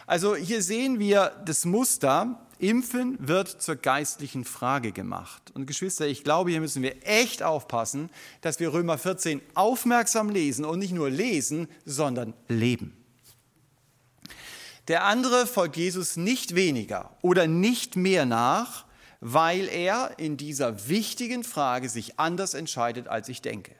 Also 0.05 0.35
hier 0.35 0.61
sehen 0.61 0.99
wir 0.99 1.41
das 1.45 1.65
Muster, 1.65 2.47
Impfen 2.59 3.17
wird 3.19 3.49
zur 3.49 3.75
geistlichen 3.75 4.43
Frage 4.45 4.91
gemacht. 4.91 5.51
Und 5.53 5.67
Geschwister, 5.67 6.07
ich 6.07 6.23
glaube, 6.23 6.49
hier 6.49 6.61
müssen 6.61 6.81
wir 6.81 6.95
echt 7.05 7.43
aufpassen, 7.43 8.09
dass 8.41 8.59
wir 8.59 8.73
Römer 8.73 8.97
14 8.97 9.41
aufmerksam 9.53 10.29
lesen 10.29 10.65
und 10.65 10.79
nicht 10.79 10.93
nur 10.93 11.09
lesen, 11.09 11.67
sondern 11.85 12.33
leben. 12.47 12.97
Der 14.87 15.03
andere 15.03 15.45
folgt 15.45 15.75
Jesus 15.75 16.15
nicht 16.15 16.55
weniger 16.55 17.15
oder 17.21 17.45
nicht 17.45 17.95
mehr 17.95 18.25
nach, 18.25 18.85
weil 19.19 19.67
er 19.67 20.17
in 20.17 20.37
dieser 20.37 20.87
wichtigen 20.87 21.43
Frage 21.43 21.89
sich 21.89 22.19
anders 22.19 22.53
entscheidet, 22.53 23.07
als 23.07 23.29
ich 23.29 23.41
denke. 23.41 23.73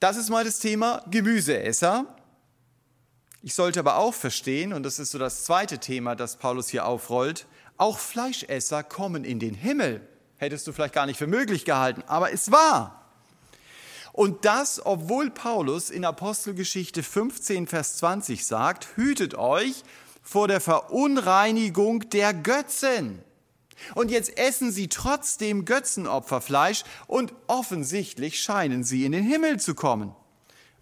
Das 0.00 0.16
ist 0.16 0.30
mal 0.30 0.44
das 0.44 0.60
Thema 0.60 1.04
Gemüseesser. 1.10 2.06
Ich 3.42 3.54
sollte 3.54 3.80
aber 3.80 3.96
auch 3.96 4.14
verstehen, 4.14 4.72
und 4.72 4.82
das 4.82 4.98
ist 4.98 5.12
so 5.12 5.18
das 5.18 5.44
zweite 5.44 5.78
Thema, 5.78 6.14
das 6.14 6.36
Paulus 6.36 6.68
hier 6.68 6.86
aufrollt, 6.86 7.46
auch 7.76 7.98
Fleischesser 7.98 8.82
kommen 8.82 9.24
in 9.24 9.38
den 9.38 9.54
Himmel. 9.54 10.06
Hättest 10.36 10.66
du 10.66 10.72
vielleicht 10.72 10.94
gar 10.94 11.06
nicht 11.06 11.18
für 11.18 11.26
möglich 11.26 11.64
gehalten, 11.64 12.02
aber 12.06 12.32
es 12.32 12.50
war. 12.50 12.98
Und 14.12 14.44
das, 14.44 14.84
obwohl 14.84 15.30
Paulus 15.30 15.90
in 15.90 16.04
Apostelgeschichte 16.04 17.04
15, 17.04 17.68
Vers 17.68 17.98
20 17.98 18.44
sagt, 18.44 18.96
hütet 18.96 19.36
euch 19.36 19.84
vor 20.28 20.46
der 20.46 20.60
Verunreinigung 20.60 22.10
der 22.10 22.34
Götzen. 22.34 23.24
Und 23.94 24.10
jetzt 24.10 24.36
essen 24.36 24.70
sie 24.70 24.88
trotzdem 24.88 25.64
Götzenopferfleisch 25.64 26.84
und 27.06 27.32
offensichtlich 27.46 28.42
scheinen 28.42 28.84
sie 28.84 29.06
in 29.06 29.12
den 29.12 29.24
Himmel 29.24 29.58
zu 29.58 29.74
kommen. 29.74 30.14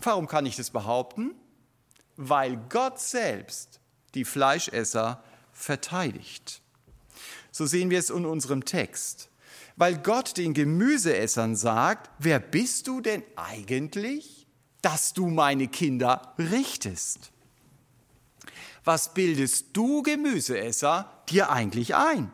Warum 0.01 0.27
kann 0.27 0.47
ich 0.47 0.57
das 0.57 0.71
behaupten? 0.71 1.37
Weil 2.17 2.57
Gott 2.69 2.99
selbst 2.99 3.79
die 4.15 4.25
Fleischesser 4.25 5.23
verteidigt. 5.53 6.61
So 7.53 7.67
sehen 7.67 7.91
wir 7.91 8.01
es 8.01 8.11
in 8.11 8.27
unserem 8.27 8.65
Text. 8.65 9.31
Weil 9.77 9.97
Gott 9.99 10.39
den 10.39 10.55
Gemüseessern 10.55 11.55
sagt, 11.55 12.11
wer 12.19 12.41
bist 12.41 12.89
du 12.89 13.01
denn 13.01 13.23
eigentlich, 13.37 14.49
dass 14.83 15.13
du 15.13 15.29
meine 15.29 15.69
Kinder 15.69 16.35
richtest? 16.37 17.31
Was 18.87 19.13
bildest 19.13 19.67
du, 19.75 20.03
Gemüseesser, 20.03 21.11
dir 21.29 21.51
eigentlich 21.51 21.95
ein? 21.95 22.31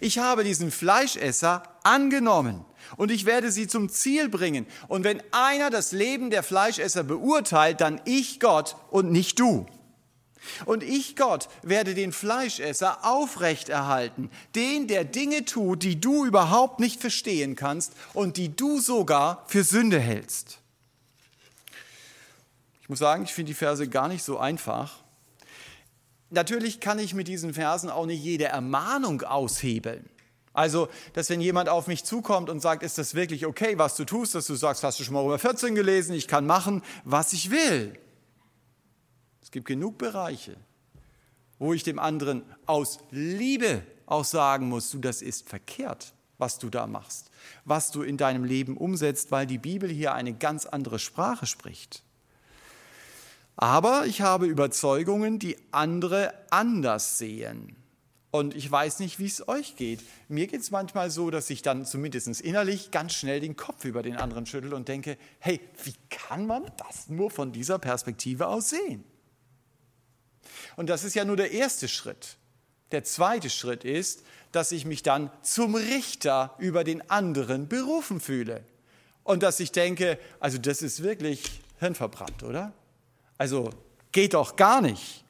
Ich 0.00 0.18
habe 0.18 0.44
diesen 0.44 0.70
Fleischesser 0.70 1.62
angenommen 1.82 2.64
und 2.96 3.10
ich 3.10 3.24
werde 3.24 3.50
sie 3.50 3.66
zum 3.66 3.88
Ziel 3.88 4.28
bringen. 4.28 4.66
Und 4.88 5.04
wenn 5.04 5.22
einer 5.32 5.70
das 5.70 5.92
Leben 5.92 6.30
der 6.30 6.42
Fleischesser 6.42 7.02
beurteilt, 7.02 7.80
dann 7.80 8.00
ich 8.04 8.40
Gott 8.40 8.76
und 8.90 9.10
nicht 9.10 9.40
du. 9.40 9.66
Und 10.66 10.82
ich 10.82 11.16
Gott 11.16 11.48
werde 11.62 11.94
den 11.94 12.12
Fleischesser 12.12 13.04
aufrechterhalten, 13.04 14.30
den, 14.54 14.86
der 14.86 15.04
Dinge 15.04 15.46
tut, 15.46 15.82
die 15.82 15.98
du 15.98 16.26
überhaupt 16.26 16.80
nicht 16.80 17.00
verstehen 17.00 17.56
kannst 17.56 17.94
und 18.12 18.36
die 18.36 18.54
du 18.54 18.78
sogar 18.78 19.44
für 19.46 19.64
Sünde 19.64 19.98
hältst. 19.98 20.58
Ich 22.82 22.90
muss 22.90 22.98
sagen, 22.98 23.24
ich 23.24 23.32
finde 23.32 23.48
die 23.50 23.54
Verse 23.54 23.88
gar 23.88 24.08
nicht 24.08 24.22
so 24.22 24.38
einfach. 24.38 25.03
Natürlich 26.34 26.80
kann 26.80 26.98
ich 26.98 27.14
mit 27.14 27.28
diesen 27.28 27.54
Versen 27.54 27.90
auch 27.90 28.06
nicht 28.06 28.22
jede 28.22 28.44
Ermahnung 28.44 29.22
aushebeln. 29.22 30.08
Also, 30.52 30.88
dass 31.14 31.30
wenn 31.30 31.40
jemand 31.40 31.68
auf 31.68 31.88
mich 31.88 32.04
zukommt 32.04 32.48
und 32.48 32.60
sagt, 32.60 32.84
ist 32.84 32.96
das 32.96 33.14
wirklich 33.14 33.44
okay, 33.44 33.76
was 33.76 33.96
du 33.96 34.04
tust, 34.04 34.34
dass 34.36 34.46
du 34.46 34.54
sagst, 34.54 34.84
hast 34.84 35.00
du 35.00 35.04
schon 35.04 35.14
mal 35.14 35.22
Römer 35.22 35.38
14 35.38 35.74
gelesen, 35.74 36.14
ich 36.14 36.28
kann 36.28 36.46
machen, 36.46 36.82
was 37.04 37.32
ich 37.32 37.50
will. 37.50 37.98
Es 39.42 39.50
gibt 39.50 39.66
genug 39.66 39.98
Bereiche, 39.98 40.56
wo 41.58 41.72
ich 41.72 41.82
dem 41.82 41.98
anderen 41.98 42.42
aus 42.66 42.98
Liebe 43.10 43.82
auch 44.06 44.24
sagen 44.24 44.68
muss, 44.68 44.90
du, 44.90 44.98
das 44.98 45.22
ist 45.22 45.48
verkehrt, 45.48 46.14
was 46.38 46.58
du 46.58 46.70
da 46.70 46.86
machst, 46.86 47.30
was 47.64 47.90
du 47.90 48.02
in 48.02 48.16
deinem 48.16 48.44
Leben 48.44 48.76
umsetzt, 48.76 49.32
weil 49.32 49.46
die 49.46 49.58
Bibel 49.58 49.90
hier 49.90 50.14
eine 50.14 50.34
ganz 50.34 50.66
andere 50.66 51.00
Sprache 51.00 51.46
spricht. 51.46 52.04
Aber 53.56 54.06
ich 54.06 54.20
habe 54.20 54.46
Überzeugungen, 54.46 55.38
die 55.38 55.56
andere 55.70 56.34
anders 56.50 57.18
sehen. 57.18 57.76
Und 58.30 58.56
ich 58.56 58.68
weiß 58.68 58.98
nicht, 58.98 59.20
wie 59.20 59.26
es 59.26 59.46
euch 59.46 59.76
geht. 59.76 60.00
Mir 60.26 60.48
geht 60.48 60.60
es 60.60 60.72
manchmal 60.72 61.08
so, 61.08 61.30
dass 61.30 61.50
ich 61.50 61.62
dann 61.62 61.86
zumindest 61.86 62.40
innerlich 62.40 62.90
ganz 62.90 63.14
schnell 63.14 63.38
den 63.38 63.54
Kopf 63.54 63.84
über 63.84 64.02
den 64.02 64.16
anderen 64.16 64.44
schüttel 64.44 64.74
und 64.74 64.88
denke, 64.88 65.16
hey, 65.38 65.60
wie 65.84 65.94
kann 66.10 66.44
man 66.44 66.64
das 66.76 67.08
nur 67.08 67.30
von 67.30 67.52
dieser 67.52 67.78
Perspektive 67.78 68.48
aus 68.48 68.70
sehen? 68.70 69.04
Und 70.74 70.90
das 70.90 71.04
ist 71.04 71.14
ja 71.14 71.24
nur 71.24 71.36
der 71.36 71.52
erste 71.52 71.86
Schritt. 71.86 72.36
Der 72.90 73.04
zweite 73.04 73.50
Schritt 73.50 73.84
ist, 73.84 74.24
dass 74.50 74.72
ich 74.72 74.84
mich 74.84 75.04
dann 75.04 75.30
zum 75.42 75.76
Richter 75.76 76.56
über 76.58 76.82
den 76.82 77.08
anderen 77.10 77.68
berufen 77.68 78.18
fühle. 78.18 78.64
Und 79.22 79.44
dass 79.44 79.60
ich 79.60 79.70
denke, 79.70 80.18
also 80.40 80.58
das 80.58 80.82
ist 80.82 81.04
wirklich 81.04 81.62
hirnverbrannt, 81.78 82.42
oder? 82.42 82.72
Also 83.38 83.70
geht 84.12 84.34
doch 84.34 84.56
gar 84.56 84.80
nicht. 84.80 85.24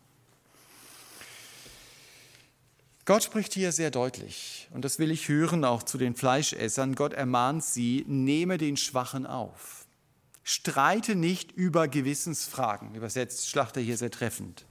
Gott 3.07 3.23
spricht 3.23 3.53
hier 3.53 3.71
sehr 3.73 3.91
deutlich 3.91 4.69
und 4.73 4.83
das 4.85 4.99
will 4.99 5.11
ich 5.11 5.29
hören 5.29 5.65
auch 5.65 5.83
zu 5.83 5.99
den 5.99 6.15
Fleischessern. 6.15 6.95
Gott 6.95 7.13
ermahnt 7.13 7.63
sie, 7.63 8.05
nehme 8.09 8.57
den 8.57 8.77
Schwachen 8.77 9.27
auf. 9.27 9.87
streite 10.43 11.15
nicht 11.15 11.53
über 11.53 11.89
Gewissensfragen. 11.89 12.95
Übersetzt 12.95 13.49
Schlachter 13.49 13.81
hier 13.81 13.97
sehr 13.97 14.11
treffend. 14.11 14.67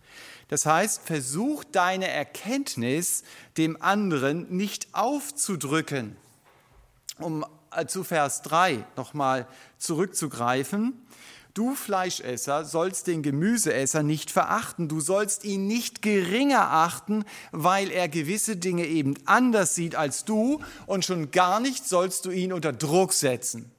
Das 0.48 0.66
heißt, 0.66 1.02
versuch 1.02 1.64
deine 1.64 2.08
Erkenntnis 2.08 3.24
dem 3.58 3.82
anderen 3.82 4.56
nicht 4.56 4.94
aufzudrücken. 4.94 6.16
Um 7.18 7.46
äh, 7.72 7.86
zu 7.86 8.04
Vers 8.04 8.44
3 8.44 8.86
nochmal 8.96 9.48
zurückzugreifen. 9.78 10.94
Du 11.54 11.76
Fleischesser 11.76 12.66
sollst 12.66 13.06
den 13.06 13.22
Gemüseesser 13.22 14.02
nicht 14.02 14.32
verachten, 14.32 14.88
du 14.88 15.00
sollst 15.00 15.44
ihn 15.44 15.68
nicht 15.68 16.02
geringer 16.02 16.72
achten, 16.72 17.26
weil 17.52 17.92
er 17.92 18.10
gewisse 18.10 18.58
Dinge 18.58 18.88
eben 18.88 19.14
anders 19.26 19.76
sieht 19.76 19.96
als 19.96 20.26
du 20.26 20.62
und 20.88 21.06
schon 21.06 21.30
gar 21.30 21.60
nicht 21.60 21.88
sollst 21.88 22.26
du 22.26 22.32
ihn 22.32 22.54
unter 22.54 22.74
Druck 22.74 23.14
setzen. 23.14 23.72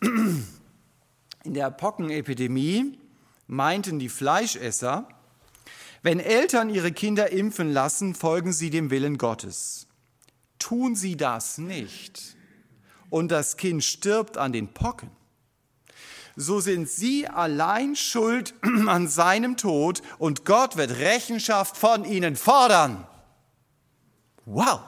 In 0.00 1.54
der 1.54 1.70
Pockenepidemie 1.70 2.98
meinten 3.46 4.00
die 4.00 4.08
Fleischesser, 4.08 5.06
wenn 6.02 6.18
Eltern 6.18 6.70
ihre 6.70 6.90
Kinder 6.90 7.30
impfen 7.30 7.72
lassen, 7.72 8.16
folgen 8.16 8.52
sie 8.52 8.70
dem 8.70 8.90
Willen 8.90 9.16
Gottes. 9.16 9.86
Tun 10.58 10.96
sie 10.96 11.16
das 11.16 11.58
nicht 11.58 12.36
und 13.10 13.30
das 13.30 13.56
Kind 13.56 13.84
stirbt 13.84 14.38
an 14.38 14.52
den 14.52 14.74
Pocken, 14.74 15.10
so 16.36 16.60
sind 16.60 16.88
sie 16.88 17.26
allein 17.26 17.96
schuld 17.96 18.54
an 18.86 19.08
seinem 19.08 19.56
Tod 19.56 20.02
und 20.18 20.44
Gott 20.44 20.76
wird 20.76 20.98
Rechenschaft 20.98 21.76
von 21.76 22.04
ihnen 22.04 22.36
fordern. 22.36 23.06
Wow! 24.44 24.80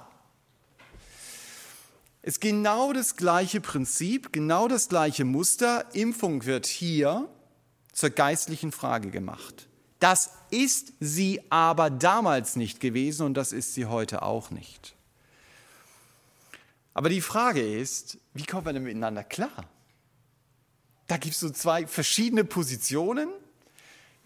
Es 2.23 2.37
ist 2.37 2.41
genau 2.41 2.95
das 2.95 3.17
gleiche 3.17 3.61
Prinzip, 3.61 4.33
genau 4.33 4.67
das 4.67 4.89
gleiche 4.89 5.27
Muster. 5.27 5.85
Impfung 5.95 6.47
wird 6.47 6.67
hier 6.67 7.29
zur 7.93 8.11
geistlichen 8.11 8.73
Frage 8.73 9.11
gemacht. 9.11 9.69
Das 10.01 10.31
ist 10.51 10.95
sie 11.01 11.41
aber 11.51 11.91
damals 11.91 12.57
nicht 12.57 12.81
gewesen 12.81 13.27
und 13.27 13.35
das 13.35 13.53
ist 13.53 13.75
sie 13.75 13.87
heute 13.87 14.23
auch 14.23 14.51
nicht. 14.51 14.95
Aber 16.95 17.09
die 17.09 17.21
Frage 17.21 17.61
ist, 17.61 18.19
wie 18.33 18.45
kommen 18.45 18.67
wir 18.67 18.73
denn 18.73 18.85
miteinander 18.85 19.25
klar? 19.25 19.69
Da 21.06 21.16
gibt 21.16 21.34
es 21.34 21.40
so 21.40 21.50
zwei 21.50 21.87
verschiedene 21.87 22.44
Positionen 22.44 23.28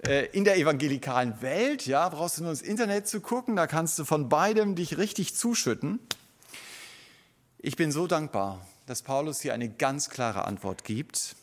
äh, 0.07 0.27
in 0.27 0.45
der 0.45 0.57
evangelikalen 0.57 1.43
Welt. 1.43 1.87
Ja, 1.87 2.09
brauchst 2.09 2.39
du 2.39 2.43
nur 2.43 2.53
ins 2.53 2.63
Internet 2.63 3.09
zu 3.09 3.21
gucken, 3.21 3.57
da 3.57 3.67
kannst 3.67 3.99
du 3.99 4.05
von 4.05 4.29
beidem 4.29 4.77
dich 4.77 4.97
richtig 4.97 5.35
zuschütten. 5.35 5.99
Ich 7.59 7.77
bin 7.77 7.91
so 7.91 8.07
dankbar, 8.07 8.65
dass 8.87 9.03
Paulus 9.03 9.41
hier 9.41 9.55
eine 9.55 9.69
ganz 9.69 10.11
klare 10.11 10.45
Antwort 10.45 10.85
gibt. 10.85 11.35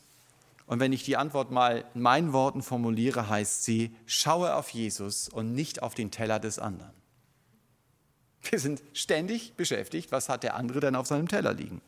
Und 0.68 0.80
wenn 0.80 0.94
ich 0.94 1.04
die 1.04 1.18
Antwort 1.18 1.52
mal 1.52 1.86
in 1.94 2.02
meinen 2.02 2.34
Worten 2.34 2.64
formuliere, 2.64 3.30
heißt 3.30 3.64
sie, 3.64 3.96
schaue 4.06 4.56
auf 4.56 4.70
Jesus 4.70 5.28
und 5.30 5.54
nicht 5.54 5.84
auf 5.84 5.94
den 5.94 6.10
Teller 6.10 6.40
des 6.40 6.58
anderen. 6.58 6.94
Wir 8.50 8.60
sind 8.60 8.82
ständig 8.94 9.54
beschäftigt, 9.56 10.12
was 10.12 10.30
hat 10.30 10.44
der 10.44 10.56
andere 10.56 10.80
denn 10.80 10.96
auf 10.96 11.08
seinem 11.08 11.28
Teller 11.28 11.54
liegen. 11.54 11.82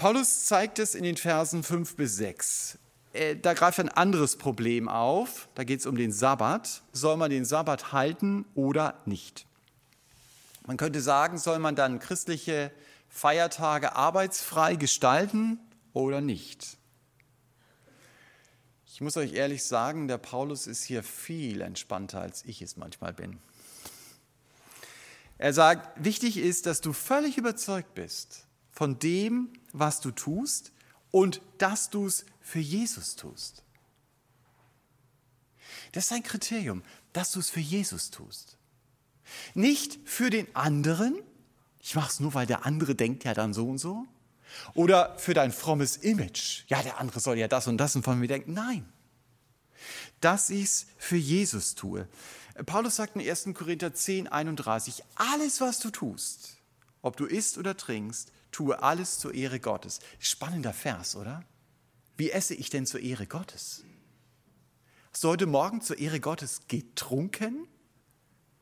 Paulus 0.00 0.46
zeigt 0.46 0.78
es 0.78 0.94
in 0.94 1.04
den 1.04 1.18
Versen 1.18 1.62
5 1.62 1.94
bis 1.94 2.16
6. 2.16 2.78
Äh, 3.12 3.36
da 3.36 3.52
greift 3.52 3.78
ein 3.80 3.90
anderes 3.90 4.36
Problem 4.36 4.88
auf. 4.88 5.50
Da 5.54 5.62
geht 5.62 5.80
es 5.80 5.84
um 5.84 5.94
den 5.94 6.10
Sabbat. 6.10 6.80
Soll 6.92 7.18
man 7.18 7.30
den 7.30 7.44
Sabbat 7.44 7.92
halten 7.92 8.46
oder 8.54 8.98
nicht? 9.04 9.44
Man 10.66 10.78
könnte 10.78 11.02
sagen, 11.02 11.36
soll 11.36 11.58
man 11.58 11.76
dann 11.76 11.98
christliche 11.98 12.72
Feiertage 13.10 13.94
arbeitsfrei 13.94 14.76
gestalten 14.76 15.60
oder 15.92 16.22
nicht? 16.22 16.78
Ich 18.86 19.02
muss 19.02 19.18
euch 19.18 19.34
ehrlich 19.34 19.64
sagen, 19.64 20.08
der 20.08 20.16
Paulus 20.16 20.66
ist 20.66 20.82
hier 20.82 21.02
viel 21.02 21.60
entspannter, 21.60 22.22
als 22.22 22.42
ich 22.46 22.62
es 22.62 22.78
manchmal 22.78 23.12
bin. 23.12 23.38
Er 25.36 25.52
sagt, 25.52 26.02
wichtig 26.02 26.38
ist, 26.38 26.64
dass 26.64 26.80
du 26.80 26.94
völlig 26.94 27.36
überzeugt 27.36 27.92
bist 27.94 28.46
von 28.80 28.98
dem, 28.98 29.50
was 29.74 30.00
du 30.00 30.10
tust 30.10 30.72
und 31.10 31.42
dass 31.58 31.90
du 31.90 32.06
es 32.06 32.24
für 32.40 32.60
Jesus 32.60 33.14
tust. 33.14 33.62
Das 35.92 36.06
ist 36.06 36.12
ein 36.12 36.22
Kriterium, 36.22 36.82
dass 37.12 37.32
du 37.32 37.40
es 37.40 37.50
für 37.50 37.60
Jesus 37.60 38.10
tust. 38.10 38.56
Nicht 39.52 39.98
für 40.06 40.30
den 40.30 40.46
anderen, 40.56 41.20
ich 41.82 41.94
mache 41.94 42.08
es 42.08 42.20
nur, 42.20 42.32
weil 42.32 42.46
der 42.46 42.64
andere 42.64 42.94
denkt 42.94 43.24
ja 43.24 43.34
dann 43.34 43.52
so 43.52 43.68
und 43.68 43.76
so. 43.76 44.06
Oder 44.72 45.14
für 45.18 45.34
dein 45.34 45.52
frommes 45.52 45.98
Image, 45.98 46.64
ja, 46.68 46.82
der 46.82 46.98
andere 46.98 47.20
soll 47.20 47.36
ja 47.36 47.48
das 47.48 47.66
und 47.66 47.76
das 47.76 47.94
und 47.96 48.02
von 48.02 48.18
mir 48.18 48.28
denken. 48.28 48.54
Nein, 48.54 48.90
dass 50.22 50.48
ich 50.48 50.64
es 50.64 50.86
für 50.96 51.18
Jesus 51.18 51.74
tue. 51.74 52.08
Paulus 52.64 52.96
sagt 52.96 53.14
in 53.16 53.28
1. 53.28 53.50
Korinther 53.52 53.92
10, 53.92 54.26
31, 54.28 55.04
alles, 55.16 55.60
was 55.60 55.80
du 55.80 55.90
tust, 55.90 56.56
ob 57.02 57.18
du 57.18 57.26
isst 57.26 57.58
oder 57.58 57.76
trinkst, 57.76 58.32
tue 58.50 58.82
alles 58.82 59.18
zur 59.18 59.34
Ehre 59.34 59.60
Gottes. 59.60 60.00
Spannender 60.18 60.72
Vers, 60.72 61.16
oder? 61.16 61.44
Wie 62.16 62.30
esse 62.30 62.54
ich 62.54 62.70
denn 62.70 62.86
zur 62.86 63.00
Ehre 63.00 63.26
Gottes? 63.26 63.84
Hast 65.12 65.24
du 65.24 65.28
heute 65.28 65.46
Morgen 65.46 65.80
zur 65.80 65.98
Ehre 65.98 66.20
Gottes 66.20 66.62
getrunken? 66.68 67.66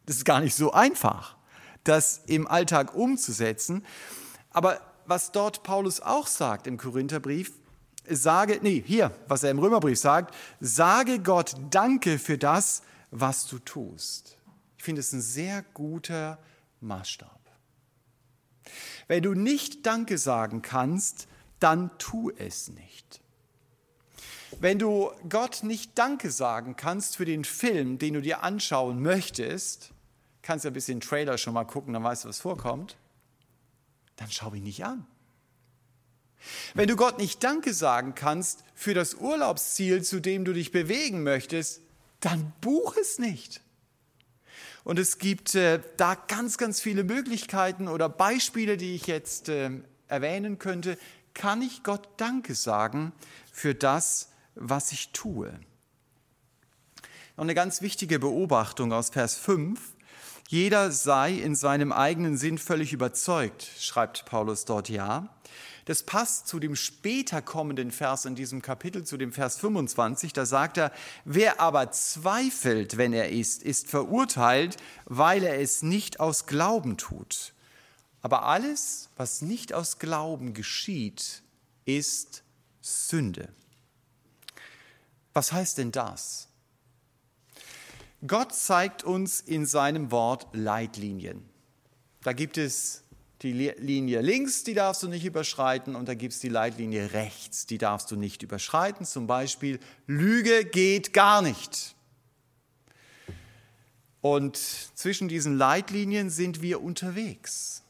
Das 0.07 0.16
ist 0.16 0.24
gar 0.24 0.40
nicht 0.40 0.55
so 0.55 0.72
einfach, 0.72 1.37
das 1.85 2.22
im 2.27 2.46
Alltag 2.46 2.94
umzusetzen. 2.94 3.85
Aber 4.51 4.81
was 5.07 5.33
dort 5.33 5.62
Paulus 5.62 6.01
auch 6.01 6.27
sagt 6.27 6.66
im 6.66 6.79
Korintherbrief, 6.79 7.53
sage, 8.09 8.61
nee, 8.62 8.83
hier, 8.85 9.12
was 9.27 9.42
er 9.42 9.51
im 9.51 9.59
Römerbrief 9.59 9.98
sagt, 9.98 10.35
sage 10.61 11.20
Gott 11.20 11.55
Danke 11.70 12.18
für 12.18 12.38
das, 12.38 12.83
was 13.11 13.46
du 13.46 13.59
tust. 13.59 14.38
Ich 14.77 14.85
finde 14.85 15.01
es 15.01 15.12
ein 15.12 15.20
sehr 15.20 15.62
guter 15.74 16.38
Maßstab. 16.81 17.38
Wenn 19.08 19.22
du 19.22 19.34
nicht 19.34 19.86
Danke 19.86 20.18
sagen 20.18 20.62
kannst, 20.62 21.26
dann 21.58 21.90
tu 21.98 22.30
es 22.30 22.68
nicht. 22.68 23.20
Wenn 24.60 24.78
du 24.78 25.10
Gott 25.28 25.62
nicht 25.62 25.98
Danke 25.98 26.30
sagen 26.30 26.76
kannst 26.76 27.16
für 27.16 27.24
den 27.24 27.44
Film, 27.44 27.98
den 27.98 28.14
du 28.14 28.22
dir 28.22 28.42
anschauen 28.42 29.02
möchtest, 29.02 29.92
kannst 30.42 30.64
du 30.64 30.68
ein 30.68 30.74
bisschen 30.74 31.00
Trailer 31.00 31.38
schon 31.38 31.54
mal 31.54 31.64
gucken, 31.64 31.94
dann 31.94 32.04
weißt 32.04 32.24
du, 32.24 32.28
was 32.28 32.40
vorkommt. 32.40 32.96
Dann 34.16 34.30
schau 34.30 34.52
ihn 34.54 34.64
nicht 34.64 34.84
an. 34.84 35.06
Wenn 36.74 36.88
du 36.88 36.96
Gott 36.96 37.18
nicht 37.18 37.42
Danke 37.42 37.74
sagen 37.74 38.14
kannst 38.14 38.64
für 38.74 38.94
das 38.94 39.14
Urlaubsziel, 39.14 40.02
zu 40.02 40.20
dem 40.20 40.44
du 40.44 40.52
dich 40.52 40.70
bewegen 40.70 41.22
möchtest, 41.22 41.82
dann 42.20 42.52
buch 42.60 42.96
es 42.96 43.18
nicht. 43.18 43.60
Und 44.88 44.98
es 44.98 45.18
gibt 45.18 45.55
äh, 45.55 45.83
da 45.98 46.14
ganz, 46.14 46.57
ganz 46.57 46.81
viele 46.81 47.05
Möglichkeiten 47.05 47.88
oder 47.88 48.09
Beispiele, 48.09 48.79
die 48.79 48.94
ich 48.94 49.07
jetzt 49.07 49.51
äh, 49.51 49.70
erwähnen 50.07 50.59
könnte. 50.59 50.96
Kann 51.35 51.61
ich 51.61 51.83
Gott 51.83 52.09
Danke 52.16 52.55
sagen 52.55 53.12
für 53.53 53.74
das, 53.74 54.31
was 54.55 54.90
ich 54.92 55.11
tue? 55.11 55.53
Noch 57.37 57.44
eine 57.44 57.55
ganz 57.55 57.83
wichtige 57.83 58.18
Beobachtung 58.18 58.94
aus 58.94 59.11
Vers 59.11 59.35
5. 59.35 59.79
Jeder 60.48 60.90
sei 60.90 61.33
in 61.35 61.55
seinem 61.55 61.92
eigenen 61.92 62.38
Sinn 62.38 62.57
völlig 62.57 62.94
überzeugt, 62.94 63.68
schreibt 63.79 64.24
Paulus 64.24 64.64
dort 64.64 64.88
ja. 64.88 65.29
Das 65.88 66.03
passt 66.03 66.46
zu 66.46 66.59
dem 66.59 66.77
später 66.77 67.40
kommenden 67.40 67.90
Vers 67.90 68.27
in 68.27 68.35
diesem 68.35 68.61
Kapitel, 68.61 69.05
zu 69.05 69.16
dem 69.16 69.33
Vers 69.33 69.59
25. 69.59 70.35
Da 70.35 70.44
sagt 70.44 70.77
er, 70.77 70.92
wer 71.24 71.61
aber 71.61 71.90
zweifelt, 71.92 72.98
wenn 72.98 73.14
er 73.14 73.31
isst, 73.31 73.62
ist 73.62 73.88
verurteilt, 73.88 74.77
weil 75.07 75.42
er 75.42 75.59
es 75.59 75.81
nicht 75.81 76.20
aus 76.20 76.44
Glauben 76.44 76.98
tut. 76.98 77.55
Aber 78.20 78.42
alles, 78.42 79.09
was 79.16 79.40
nicht 79.40 79.72
aus 79.72 79.98
Glauben 79.98 80.53
geschieht, 80.53 81.42
ist 81.87 82.42
Sünde. 82.83 83.48
Was 85.33 85.53
heißt 85.53 85.79
denn 85.79 85.90
das? 85.90 86.48
Gott 88.27 88.55
zeigt 88.55 89.05
uns 89.05 89.40
in 89.40 89.64
seinem 89.64 90.11
Wort 90.11 90.48
Leitlinien. 90.53 91.48
Da 92.24 92.35
gibt 92.35 92.59
es 92.59 93.05
die 93.42 93.53
Linie 93.53 94.20
links, 94.20 94.64
die 94.64 94.74
darfst 94.74 95.03
du 95.03 95.09
nicht 95.09 95.24
überschreiten, 95.24 95.94
und 95.94 96.09
da 96.09 96.14
gibt 96.14 96.35
es 96.35 96.40
die 96.40 96.48
Leitlinie 96.48 97.12
rechts, 97.12 97.66
die 97.66 97.79
darfst 97.79 98.11
du 98.11 98.16
nicht 98.16 98.42
überschreiten. 98.42 99.07
Zum 99.07 99.27
Beispiel, 99.27 99.79
Lüge 100.07 100.64
geht 100.64 101.12
gar 101.12 101.42
nicht. 101.42 101.94
Und 104.20 104.57
zwischen 104.57 105.29
diesen 105.29 105.57
Leitlinien 105.57 106.31
sind 106.31 106.61
wir 106.62 106.83
unterwegs. 106.83 107.85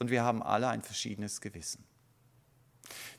Und 0.00 0.10
wir 0.10 0.24
haben 0.24 0.42
alle 0.42 0.68
ein 0.68 0.82
verschiedenes 0.82 1.40
Gewissen. 1.40 1.84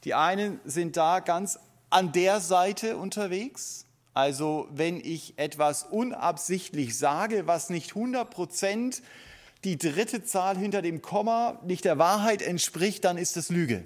Die 0.03 0.13
einen 0.13 0.59
sind 0.65 0.97
da 0.97 1.19
ganz 1.19 1.59
an 1.89 2.11
der 2.11 2.41
Seite 2.41 2.97
unterwegs 2.97 3.85
also 4.19 4.67
wenn 4.71 4.99
ich 4.99 5.37
etwas 5.37 5.83
unabsichtlich 5.83 6.97
sage, 6.97 7.47
was 7.47 7.69
nicht 7.69 7.95
100 7.95 8.29
Prozent 8.29 9.01
die 9.63 9.77
dritte 9.77 10.23
Zahl 10.23 10.57
hinter 10.57 10.81
dem 10.81 11.01
Komma 11.01 11.59
nicht 11.63 11.85
der 11.85 11.97
Wahrheit 11.97 12.41
entspricht, 12.41 13.03
dann 13.03 13.17
ist 13.17 13.37
es 13.37 13.49
Lüge. 13.49 13.83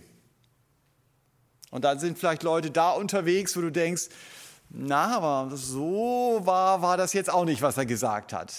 Und 1.72 1.84
dann 1.84 2.00
sind 2.00 2.20
vielleicht 2.20 2.44
Leute 2.44 2.70
da 2.70 2.92
unterwegs, 2.92 3.58
wo 3.58 3.62
du 3.62 3.72
denkst, 3.72 4.10
na, 4.70 5.18
aber 5.18 5.56
so 5.56 6.42
war, 6.44 6.82
war 6.82 6.98
das 6.98 7.14
jetzt 7.14 7.32
auch 7.32 7.46
nicht, 7.46 7.62
was 7.62 7.78
er 7.78 7.86
gesagt 7.86 8.34
hat. 8.34 8.54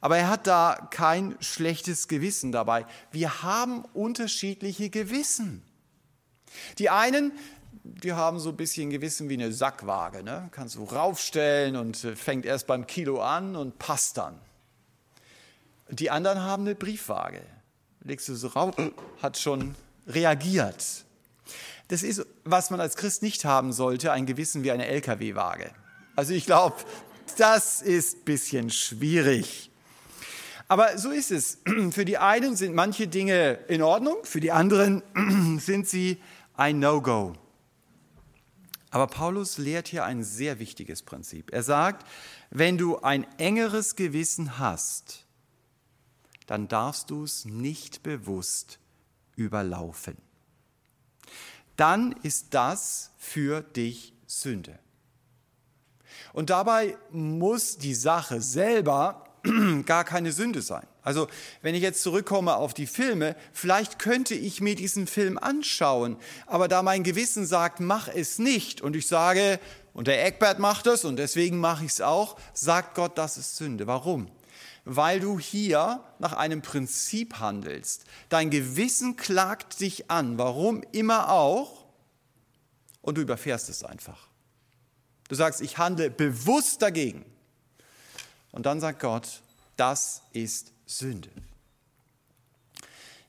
Aber 0.00 0.16
er 0.16 0.28
hat 0.28 0.46
da 0.46 0.88
kein 0.90 1.36
schlechtes 1.40 2.08
Gewissen 2.08 2.52
dabei. 2.52 2.86
Wir 3.12 3.42
haben 3.42 3.84
unterschiedliche 3.92 4.90
Gewissen. 4.90 5.62
Die 6.78 6.90
einen, 6.90 7.32
die 7.84 8.12
haben 8.12 8.40
so 8.40 8.50
ein 8.50 8.56
bisschen 8.56 8.90
Gewissen 8.90 9.28
wie 9.28 9.34
eine 9.34 9.52
Sackwaage. 9.52 10.22
Ne? 10.22 10.48
Kannst 10.52 10.76
du 10.76 10.84
raufstellen 10.84 11.76
und 11.76 12.02
äh, 12.04 12.16
fängt 12.16 12.46
erst 12.46 12.66
beim 12.66 12.86
Kilo 12.86 13.20
an 13.20 13.56
und 13.56 13.78
passt 13.78 14.16
dann. 14.16 14.40
Die 15.90 16.10
anderen 16.10 16.40
haben 16.40 16.64
eine 16.64 16.74
Briefwaage. 16.74 17.42
Legst 18.02 18.28
du 18.28 18.34
so 18.34 18.48
rauf, 18.48 18.74
hat 19.20 19.38
schon 19.38 19.74
reagiert. 20.06 21.04
Das 21.88 22.02
ist, 22.02 22.24
was 22.44 22.70
man 22.70 22.80
als 22.80 22.96
Christ 22.96 23.22
nicht 23.22 23.44
haben 23.44 23.72
sollte, 23.72 24.12
ein 24.12 24.26
Gewissen 24.26 24.62
wie 24.62 24.70
eine 24.70 24.86
LKW-Waage. 24.86 25.72
Also 26.16 26.32
ich 26.32 26.46
glaube, 26.46 26.76
das 27.36 27.82
ist 27.82 28.18
ein 28.18 28.24
bisschen 28.24 28.70
schwierig. 28.70 29.70
Aber 30.68 30.98
so 30.98 31.10
ist 31.10 31.32
es. 31.32 31.58
Für 31.90 32.04
die 32.04 32.18
einen 32.18 32.54
sind 32.54 32.74
manche 32.74 33.08
Dinge 33.08 33.58
in 33.66 33.82
Ordnung, 33.82 34.18
für 34.22 34.40
die 34.40 34.52
anderen 34.52 35.02
sind 35.58 35.88
sie 35.88 36.22
ein 36.54 36.78
No-Go. 36.78 37.34
Aber 38.90 39.06
Paulus 39.06 39.58
lehrt 39.58 39.88
hier 39.88 40.04
ein 40.04 40.22
sehr 40.22 40.58
wichtiges 40.58 41.02
Prinzip. 41.02 41.52
Er 41.52 41.62
sagt, 41.62 42.06
wenn 42.50 42.78
du 42.78 42.98
ein 43.00 43.26
engeres 43.38 43.96
Gewissen 43.96 44.58
hast, 44.58 45.26
dann 46.50 46.68
darfst 46.68 47.10
du 47.10 47.24
es 47.24 47.44
nicht 47.44 48.02
bewusst 48.02 48.78
überlaufen 49.36 50.16
dann 51.80 52.14
ist 52.22 52.48
das 52.50 53.10
für 53.16 53.62
dich 53.62 54.12
Sünde. 54.26 54.78
Und 56.34 56.50
dabei 56.50 56.98
muss 57.10 57.78
die 57.78 57.94
Sache 57.94 58.42
selber 58.42 59.24
gar 59.86 60.04
keine 60.04 60.32
Sünde 60.32 60.60
sein. 60.60 60.86
Also 61.00 61.26
wenn 61.62 61.74
ich 61.74 61.80
jetzt 61.80 62.02
zurückkomme 62.02 62.54
auf 62.54 62.74
die 62.74 62.86
Filme, 62.86 63.34
vielleicht 63.54 63.98
könnte 63.98 64.34
ich 64.34 64.60
mir 64.60 64.74
diesen 64.74 65.06
Film 65.06 65.38
anschauen, 65.38 66.18
aber 66.46 66.68
da 66.68 66.82
mein 66.82 67.02
Gewissen 67.02 67.46
sagt, 67.46 67.80
mach 67.80 68.08
es 68.08 68.38
nicht 68.38 68.82
und 68.82 68.94
ich 68.94 69.06
sage, 69.06 69.58
und 69.94 70.06
der 70.06 70.22
Eckbert 70.22 70.58
macht 70.58 70.86
es 70.86 71.06
und 71.06 71.16
deswegen 71.16 71.58
mache 71.58 71.86
ich 71.86 71.92
es 71.92 72.00
auch, 72.02 72.36
sagt 72.52 72.94
Gott, 72.94 73.16
das 73.16 73.38
ist 73.38 73.56
Sünde. 73.56 73.86
Warum? 73.86 74.28
Weil 74.92 75.20
du 75.20 75.38
hier 75.38 76.02
nach 76.18 76.32
einem 76.32 76.62
Prinzip 76.62 77.38
handelst. 77.38 78.06
Dein 78.28 78.50
Gewissen 78.50 79.14
klagt 79.16 79.78
dich 79.78 80.10
an, 80.10 80.36
warum 80.36 80.82
immer 80.90 81.30
auch, 81.30 81.86
und 83.00 83.16
du 83.16 83.22
überfährst 83.22 83.68
es 83.68 83.84
einfach. 83.84 84.26
Du 85.28 85.36
sagst, 85.36 85.60
ich 85.60 85.78
handle 85.78 86.10
bewusst 86.10 86.82
dagegen. 86.82 87.24
Und 88.50 88.66
dann 88.66 88.80
sagt 88.80 88.98
Gott, 88.98 89.42
das 89.76 90.22
ist 90.32 90.72
Sünde. 90.86 91.30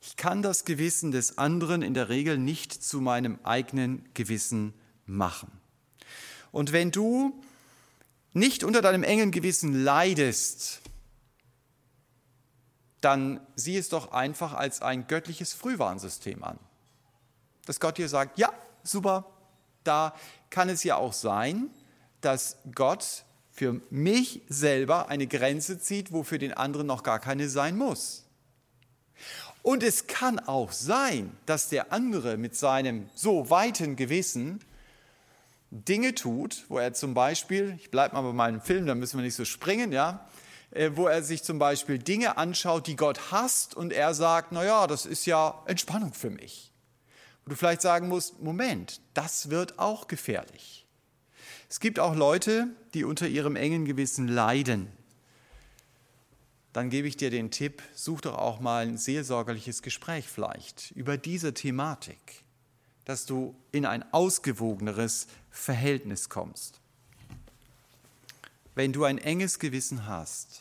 Ich 0.01 0.15
kann 0.17 0.41
das 0.41 0.65
Gewissen 0.65 1.11
des 1.11 1.37
anderen 1.37 1.83
in 1.83 1.93
der 1.93 2.09
Regel 2.09 2.39
nicht 2.39 2.73
zu 2.73 3.01
meinem 3.01 3.37
eigenen 3.43 4.09
Gewissen 4.15 4.73
machen. 5.05 5.51
Und 6.51 6.71
wenn 6.71 6.89
du 6.89 7.39
nicht 8.33 8.63
unter 8.63 8.81
deinem 8.81 9.03
engen 9.03 9.29
Gewissen 9.29 9.83
leidest, 9.83 10.81
dann 13.01 13.39
sieh 13.55 13.77
es 13.77 13.89
doch 13.89 14.11
einfach 14.11 14.53
als 14.53 14.81
ein 14.81 15.07
göttliches 15.07 15.53
Frühwarnsystem 15.53 16.43
an. 16.43 16.59
Dass 17.65 17.79
Gott 17.79 17.97
dir 17.97 18.09
sagt, 18.09 18.37
ja, 18.37 18.51
super, 18.83 19.25
da 19.83 20.13
kann 20.49 20.69
es 20.69 20.83
ja 20.83 20.95
auch 20.95 21.13
sein, 21.13 21.69
dass 22.21 22.57
Gott 22.73 23.25
für 23.51 23.81
mich 23.89 24.41
selber 24.47 25.09
eine 25.09 25.27
Grenze 25.27 25.79
zieht, 25.79 26.11
wo 26.11 26.23
für 26.23 26.39
den 26.39 26.53
anderen 26.53 26.87
noch 26.87 27.03
gar 27.03 27.19
keine 27.19 27.49
sein 27.49 27.77
muss. 27.77 28.25
Und 29.63 29.83
es 29.83 30.07
kann 30.07 30.39
auch 30.39 30.71
sein, 30.71 31.35
dass 31.45 31.69
der 31.69 31.91
andere 31.91 32.37
mit 32.37 32.55
seinem 32.55 33.09
so 33.13 33.49
weiten 33.49 33.95
Gewissen 33.95 34.59
Dinge 35.69 36.15
tut, 36.15 36.65
wo 36.69 36.79
er 36.79 36.93
zum 36.93 37.13
Beispiel, 37.13 37.75
ich 37.77 37.91
bleibe 37.91 38.15
mal 38.15 38.21
bei 38.23 38.33
meinem 38.33 38.61
Film, 38.61 38.85
da 38.85 38.95
müssen 38.95 39.17
wir 39.17 39.23
nicht 39.23 39.35
so 39.35 39.45
springen, 39.45 39.91
ja, 39.91 40.25
wo 40.93 41.07
er 41.07 41.21
sich 41.21 41.43
zum 41.43 41.59
Beispiel 41.59 41.99
Dinge 41.99 42.37
anschaut, 42.37 42.87
die 42.87 42.95
Gott 42.95 43.31
hasst 43.31 43.75
und 43.75 43.91
er 43.91 44.13
sagt, 44.13 44.51
naja, 44.51 44.87
das 44.87 45.05
ist 45.05 45.25
ja 45.25 45.61
Entspannung 45.65 46.13
für 46.13 46.29
mich. 46.29 46.71
Wo 47.43 47.49
du 47.49 47.55
vielleicht 47.55 47.81
sagen 47.81 48.07
musst, 48.07 48.41
Moment, 48.41 49.01
das 49.13 49.49
wird 49.49 49.79
auch 49.79 50.07
gefährlich. 50.07 50.85
Es 51.69 51.79
gibt 51.79 51.99
auch 51.99 52.15
Leute, 52.15 52.67
die 52.93 53.03
unter 53.03 53.27
ihrem 53.27 53.55
engen 53.55 53.85
Gewissen 53.85 54.27
leiden. 54.27 54.87
Dann 56.73 56.89
gebe 56.89 57.07
ich 57.07 57.17
dir 57.17 57.31
den 57.31 57.51
Tipp, 57.51 57.81
such 57.93 58.21
doch 58.21 58.37
auch 58.37 58.61
mal 58.61 58.87
ein 58.87 58.97
seelsorgerliches 58.97 59.81
Gespräch 59.81 60.27
vielleicht 60.29 60.91
über 60.91 61.17
diese 61.17 61.53
Thematik, 61.53 62.45
dass 63.03 63.25
du 63.25 63.55
in 63.73 63.85
ein 63.85 64.05
ausgewogeneres 64.13 65.27
Verhältnis 65.49 66.29
kommst 66.29 66.81
wenn 68.75 68.93
du 68.93 69.03
ein 69.03 69.17
enges 69.17 69.59
Gewissen 69.59 70.07
hast, 70.07 70.60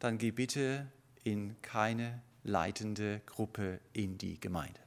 dann 0.00 0.18
geh 0.18 0.32
bitte 0.32 0.90
in 1.22 1.54
keine 1.62 2.20
leitende 2.42 3.20
Gruppe 3.26 3.78
in 3.92 4.18
die 4.18 4.40
Gemeinde. 4.40 4.80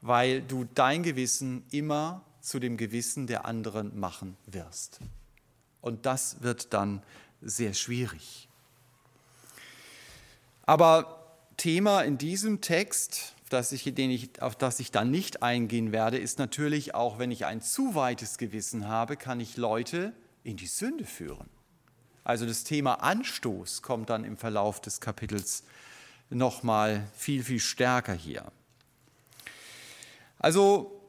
Weil 0.00 0.42
du 0.42 0.64
dein 0.74 1.02
Gewissen 1.04 1.64
immer 1.70 2.24
zu 2.40 2.58
dem 2.58 2.76
Gewissen 2.76 3.26
der 3.26 3.44
anderen 3.44 3.98
machen 3.98 4.36
wirst. 4.46 5.00
Und 5.80 6.06
das 6.06 6.42
wird 6.42 6.72
dann 6.74 7.02
sehr 7.40 7.74
schwierig. 7.74 8.48
Aber 10.62 11.36
Thema 11.56 12.02
in 12.02 12.18
diesem 12.18 12.60
Text 12.60 13.34
das 13.48 13.72
ich, 13.72 13.86
ich, 13.86 14.42
auf 14.42 14.56
das 14.56 14.80
ich 14.80 14.90
dann 14.90 15.10
nicht 15.10 15.42
eingehen 15.42 15.92
werde, 15.92 16.18
ist 16.18 16.38
natürlich 16.38 16.94
auch, 16.94 17.18
wenn 17.18 17.30
ich 17.30 17.46
ein 17.46 17.60
zu 17.60 17.94
weites 17.94 18.38
Gewissen 18.38 18.88
habe, 18.88 19.16
kann 19.16 19.40
ich 19.40 19.56
Leute 19.56 20.12
in 20.44 20.56
die 20.56 20.66
Sünde 20.66 21.04
führen. 21.04 21.48
Also 22.28 22.44
das 22.44 22.62
Thema 22.62 22.96
Anstoß 22.96 23.80
kommt 23.80 24.10
dann 24.10 24.22
im 24.22 24.36
Verlauf 24.36 24.82
des 24.82 25.00
Kapitels 25.00 25.62
nochmal 26.28 27.08
viel, 27.16 27.42
viel 27.42 27.58
stärker 27.58 28.12
hier. 28.12 28.52
Also 30.38 31.00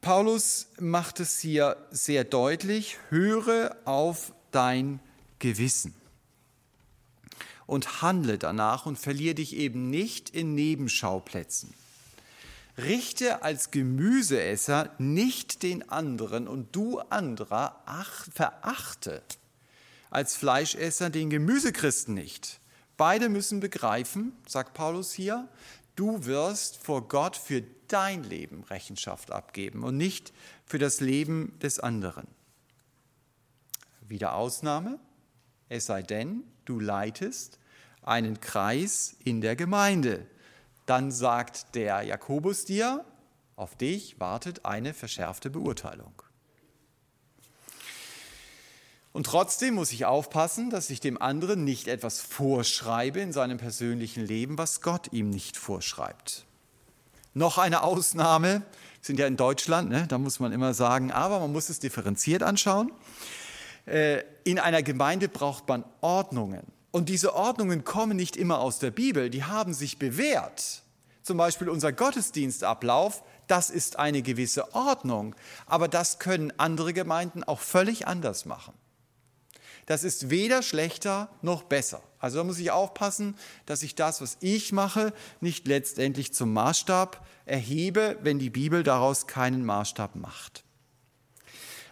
Paulus 0.00 0.66
macht 0.80 1.20
es 1.20 1.38
hier 1.38 1.76
sehr 1.92 2.24
deutlich, 2.24 2.98
höre 3.10 3.76
auf 3.84 4.32
dein 4.50 4.98
Gewissen 5.38 5.94
und 7.66 8.02
handle 8.02 8.36
danach 8.36 8.84
und 8.84 8.98
verliere 8.98 9.36
dich 9.36 9.54
eben 9.54 9.90
nicht 9.90 10.30
in 10.30 10.56
Nebenschauplätzen. 10.56 11.72
Richte 12.78 13.44
als 13.44 13.70
Gemüseesser 13.70 14.90
nicht 14.98 15.62
den 15.62 15.88
anderen 15.88 16.48
und 16.48 16.74
du 16.74 16.98
anderer 16.98 17.80
ach, 17.86 18.26
verachte 18.34 19.22
als 20.14 20.36
Fleischesser 20.36 21.10
den 21.10 21.30
Gemüsechristen 21.30 22.14
nicht. 22.14 22.60
Beide 22.96 23.28
müssen 23.28 23.60
begreifen, 23.60 24.32
sagt 24.46 24.74
Paulus 24.74 25.12
hier, 25.12 25.48
du 25.96 26.24
wirst 26.24 26.76
vor 26.76 27.08
Gott 27.08 27.36
für 27.36 27.62
dein 27.88 28.22
Leben 28.24 28.64
Rechenschaft 28.64 29.30
abgeben 29.30 29.82
und 29.82 29.96
nicht 29.96 30.32
für 30.64 30.78
das 30.78 31.00
Leben 31.00 31.58
des 31.60 31.80
anderen. 31.80 32.26
Wieder 34.06 34.34
Ausnahme, 34.34 34.98
es 35.68 35.86
sei 35.86 36.02
denn, 36.02 36.44
du 36.64 36.78
leitest 36.78 37.58
einen 38.02 38.40
Kreis 38.40 39.16
in 39.24 39.40
der 39.40 39.56
Gemeinde 39.56 40.26
dann 40.86 41.10
sagt 41.10 41.74
der 41.74 42.02
Jakobus 42.02 42.64
dir, 42.64 43.04
auf 43.56 43.76
dich 43.76 44.20
wartet 44.20 44.64
eine 44.64 44.92
verschärfte 44.92 45.48
Beurteilung. 45.48 46.22
Und 49.14 49.26
trotzdem 49.26 49.74
muss 49.74 49.92
ich 49.92 50.06
aufpassen, 50.06 50.70
dass 50.70 50.90
ich 50.90 50.98
dem 50.98 51.22
anderen 51.22 51.62
nicht 51.62 51.86
etwas 51.86 52.20
vorschreibe 52.20 53.20
in 53.20 53.32
seinem 53.32 53.58
persönlichen 53.58 54.26
Leben, 54.26 54.58
was 54.58 54.80
Gott 54.80 55.12
ihm 55.12 55.30
nicht 55.30 55.56
vorschreibt. 55.56 56.44
Noch 57.32 57.56
eine 57.56 57.84
Ausnahme, 57.84 58.54
wir 58.54 58.62
sind 59.00 59.20
ja 59.20 59.28
in 59.28 59.36
Deutschland, 59.36 59.88
ne, 59.88 60.06
da 60.08 60.18
muss 60.18 60.40
man 60.40 60.50
immer 60.50 60.74
sagen, 60.74 61.12
aber 61.12 61.38
man 61.38 61.52
muss 61.52 61.68
es 61.68 61.78
differenziert 61.78 62.42
anschauen. 62.42 62.90
Äh, 63.86 64.24
in 64.42 64.58
einer 64.58 64.82
Gemeinde 64.82 65.28
braucht 65.28 65.68
man 65.68 65.84
Ordnungen. 66.00 66.64
Und 66.90 67.08
diese 67.08 67.36
Ordnungen 67.36 67.84
kommen 67.84 68.16
nicht 68.16 68.36
immer 68.36 68.58
aus 68.58 68.80
der 68.80 68.90
Bibel, 68.90 69.30
die 69.30 69.44
haben 69.44 69.74
sich 69.74 70.00
bewährt. 70.00 70.82
Zum 71.22 71.36
Beispiel 71.36 71.68
unser 71.68 71.92
Gottesdienstablauf, 71.92 73.22
das 73.46 73.70
ist 73.70 73.96
eine 73.96 74.22
gewisse 74.22 74.74
Ordnung, 74.74 75.36
aber 75.66 75.86
das 75.86 76.18
können 76.18 76.52
andere 76.56 76.92
Gemeinden 76.92 77.44
auch 77.44 77.60
völlig 77.60 78.08
anders 78.08 78.44
machen. 78.44 78.74
Das 79.86 80.04
ist 80.04 80.30
weder 80.30 80.62
schlechter 80.62 81.28
noch 81.42 81.64
besser. 81.64 82.02
Also 82.18 82.38
da 82.38 82.44
muss 82.44 82.58
ich 82.58 82.70
aufpassen, 82.70 83.36
dass 83.66 83.82
ich 83.82 83.94
das, 83.94 84.20
was 84.20 84.38
ich 84.40 84.72
mache, 84.72 85.12
nicht 85.40 85.66
letztendlich 85.66 86.32
zum 86.32 86.52
Maßstab 86.52 87.26
erhebe, 87.44 88.18
wenn 88.22 88.38
die 88.38 88.50
Bibel 88.50 88.82
daraus 88.82 89.26
keinen 89.26 89.64
Maßstab 89.64 90.16
macht. 90.16 90.64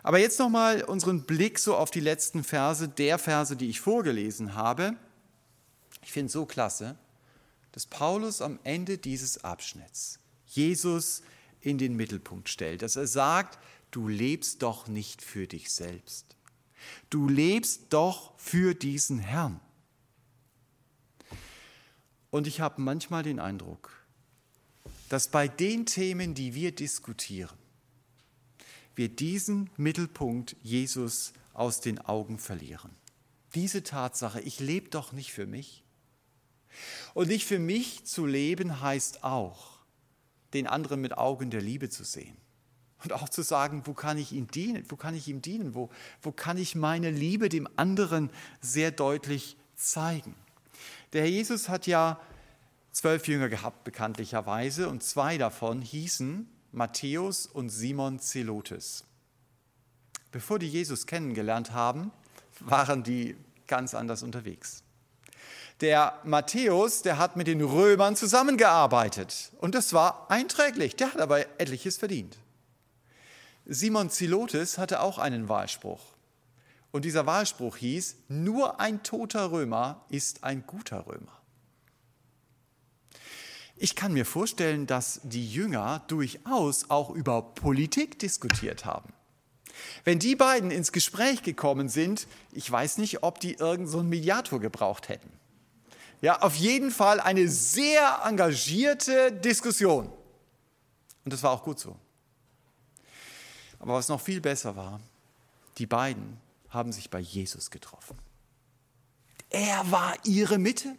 Aber 0.02 0.18
jetzt 0.18 0.38
nochmal 0.38 0.82
unseren 0.82 1.22
Blick 1.22 1.58
so 1.58 1.76
auf 1.76 1.90
die 1.90 2.00
letzten 2.00 2.42
Verse, 2.42 2.88
der 2.88 3.18
Verse, 3.18 3.54
die 3.56 3.68
ich 3.68 3.80
vorgelesen 3.80 4.54
habe. 4.54 4.96
Ich 6.02 6.12
finde 6.12 6.26
es 6.26 6.32
so 6.32 6.46
klasse, 6.46 6.96
dass 7.72 7.86
Paulus 7.86 8.42
am 8.42 8.58
Ende 8.64 8.98
dieses 8.98 9.44
Abschnitts 9.44 10.18
Jesus 10.46 11.22
in 11.60 11.78
den 11.78 11.94
Mittelpunkt 11.94 12.48
stellt, 12.48 12.82
dass 12.82 12.96
er 12.96 13.06
sagt, 13.06 13.58
du 13.90 14.08
lebst 14.08 14.62
doch 14.62 14.88
nicht 14.88 15.22
für 15.22 15.46
dich 15.46 15.70
selbst. 15.70 16.36
Du 17.10 17.28
lebst 17.28 17.86
doch 17.90 18.38
für 18.38 18.74
diesen 18.74 19.18
Herrn. 19.18 19.60
Und 22.30 22.46
ich 22.46 22.60
habe 22.60 22.80
manchmal 22.80 23.22
den 23.22 23.38
Eindruck, 23.38 23.90
dass 25.08 25.28
bei 25.28 25.48
den 25.48 25.84
Themen, 25.84 26.34
die 26.34 26.54
wir 26.54 26.74
diskutieren, 26.74 27.56
wir 28.94 29.08
diesen 29.08 29.70
Mittelpunkt 29.76 30.56
Jesus 30.62 31.32
aus 31.52 31.80
den 31.80 31.98
Augen 31.98 32.38
verlieren. 32.38 32.90
Diese 33.54 33.82
Tatsache, 33.82 34.40
ich 34.40 34.60
lebe 34.60 34.88
doch 34.88 35.12
nicht 35.12 35.32
für 35.32 35.46
mich. 35.46 35.84
Und 37.12 37.28
nicht 37.28 37.44
für 37.46 37.58
mich 37.58 38.04
zu 38.04 38.24
leben 38.24 38.80
heißt 38.80 39.24
auch, 39.24 39.78
den 40.54 40.66
anderen 40.66 41.00
mit 41.00 41.16
Augen 41.18 41.50
der 41.50 41.60
Liebe 41.60 41.90
zu 41.90 42.04
sehen. 42.04 42.36
Und 43.02 43.12
auch 43.12 43.28
zu 43.28 43.42
sagen, 43.42 43.82
wo 43.84 43.94
kann 43.94 44.18
ich 44.18 44.32
ihm 44.32 44.48
dienen? 44.48 44.84
Wo 44.88 44.96
kann 44.96 45.14
ich 45.14 45.28
ihm 45.28 45.42
dienen? 45.42 45.74
Wo, 45.74 45.90
wo 46.20 46.32
kann 46.32 46.56
ich 46.56 46.74
meine 46.74 47.10
Liebe 47.10 47.48
dem 47.48 47.68
anderen 47.76 48.30
sehr 48.60 48.90
deutlich 48.90 49.56
zeigen? 49.74 50.34
Der 51.12 51.22
Herr 51.22 51.30
Jesus 51.30 51.68
hat 51.68 51.86
ja 51.86 52.20
zwölf 52.92 53.26
Jünger 53.26 53.48
gehabt, 53.48 53.84
bekanntlicherweise, 53.84 54.88
und 54.88 55.02
zwei 55.02 55.38
davon 55.38 55.82
hießen 55.82 56.48
Matthäus 56.70 57.46
und 57.46 57.70
Simon 57.70 58.18
Zelotes. 58.18 59.04
Bevor 60.30 60.58
die 60.58 60.68
Jesus 60.68 61.06
kennengelernt 61.06 61.72
haben, 61.72 62.12
waren 62.60 63.02
die 63.02 63.36
ganz 63.66 63.94
anders 63.94 64.22
unterwegs. 64.22 64.82
Der 65.80 66.18
Matthäus, 66.24 67.02
der 67.02 67.18
hat 67.18 67.36
mit 67.36 67.46
den 67.46 67.60
Römern 67.60 68.14
zusammengearbeitet 68.14 69.52
und 69.58 69.74
das 69.74 69.92
war 69.92 70.30
einträglich, 70.30 70.96
der 70.96 71.12
hat 71.12 71.20
aber 71.20 71.60
etliches 71.60 71.98
verdient. 71.98 72.38
Simon 73.66 74.10
Zelotes 74.10 74.78
hatte 74.78 75.00
auch 75.00 75.18
einen 75.18 75.48
Wahlspruch. 75.48 76.02
Und 76.90 77.04
dieser 77.04 77.26
Wahlspruch 77.26 77.76
hieß, 77.76 78.16
nur 78.28 78.80
ein 78.80 79.02
toter 79.02 79.50
Römer 79.50 80.04
ist 80.08 80.44
ein 80.44 80.66
guter 80.66 81.06
Römer. 81.06 81.40
Ich 83.76 83.96
kann 83.96 84.12
mir 84.12 84.26
vorstellen, 84.26 84.86
dass 84.86 85.20
die 85.24 85.50
Jünger 85.50 86.04
durchaus 86.06 86.90
auch 86.90 87.10
über 87.10 87.42
Politik 87.42 88.18
diskutiert 88.18 88.84
haben. 88.84 89.12
Wenn 90.04 90.18
die 90.18 90.36
beiden 90.36 90.70
ins 90.70 90.92
Gespräch 90.92 91.42
gekommen 91.42 91.88
sind, 91.88 92.28
ich 92.52 92.70
weiß 92.70 92.98
nicht, 92.98 93.22
ob 93.22 93.40
die 93.40 93.54
irgendeinen 93.54 93.86
so 93.88 94.02
Mediator 94.02 94.60
gebraucht 94.60 95.08
hätten. 95.08 95.30
Ja, 96.20 96.42
auf 96.42 96.54
jeden 96.54 96.90
Fall 96.90 97.20
eine 97.20 97.48
sehr 97.48 98.20
engagierte 98.24 99.32
Diskussion. 99.32 100.12
Und 101.24 101.32
das 101.32 101.42
war 101.42 101.50
auch 101.50 101.64
gut 101.64 101.80
so. 101.80 101.96
Aber 103.82 103.94
was 103.94 104.08
noch 104.08 104.20
viel 104.20 104.40
besser 104.40 104.76
war, 104.76 105.00
die 105.78 105.86
beiden 105.86 106.38
haben 106.70 106.92
sich 106.92 107.10
bei 107.10 107.18
Jesus 107.18 107.70
getroffen. 107.70 108.16
Er 109.50 109.90
war 109.90 110.14
ihre 110.24 110.58
Mitte. 110.58 110.94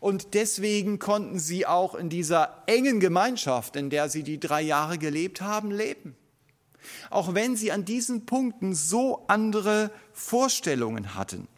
Und 0.00 0.34
deswegen 0.34 0.98
konnten 1.00 1.40
sie 1.40 1.66
auch 1.66 1.94
in 1.94 2.08
dieser 2.08 2.62
engen 2.66 3.00
Gemeinschaft, 3.00 3.74
in 3.74 3.90
der 3.90 4.08
sie 4.08 4.22
die 4.22 4.38
drei 4.38 4.62
Jahre 4.62 4.96
gelebt 4.96 5.40
haben, 5.40 5.72
leben. 5.72 6.14
Auch 7.10 7.34
wenn 7.34 7.56
sie 7.56 7.72
an 7.72 7.84
diesen 7.84 8.26
Punkten 8.26 8.74
so 8.74 9.24
andere 9.26 9.90
Vorstellungen 10.12 11.14
hatten. 11.16 11.48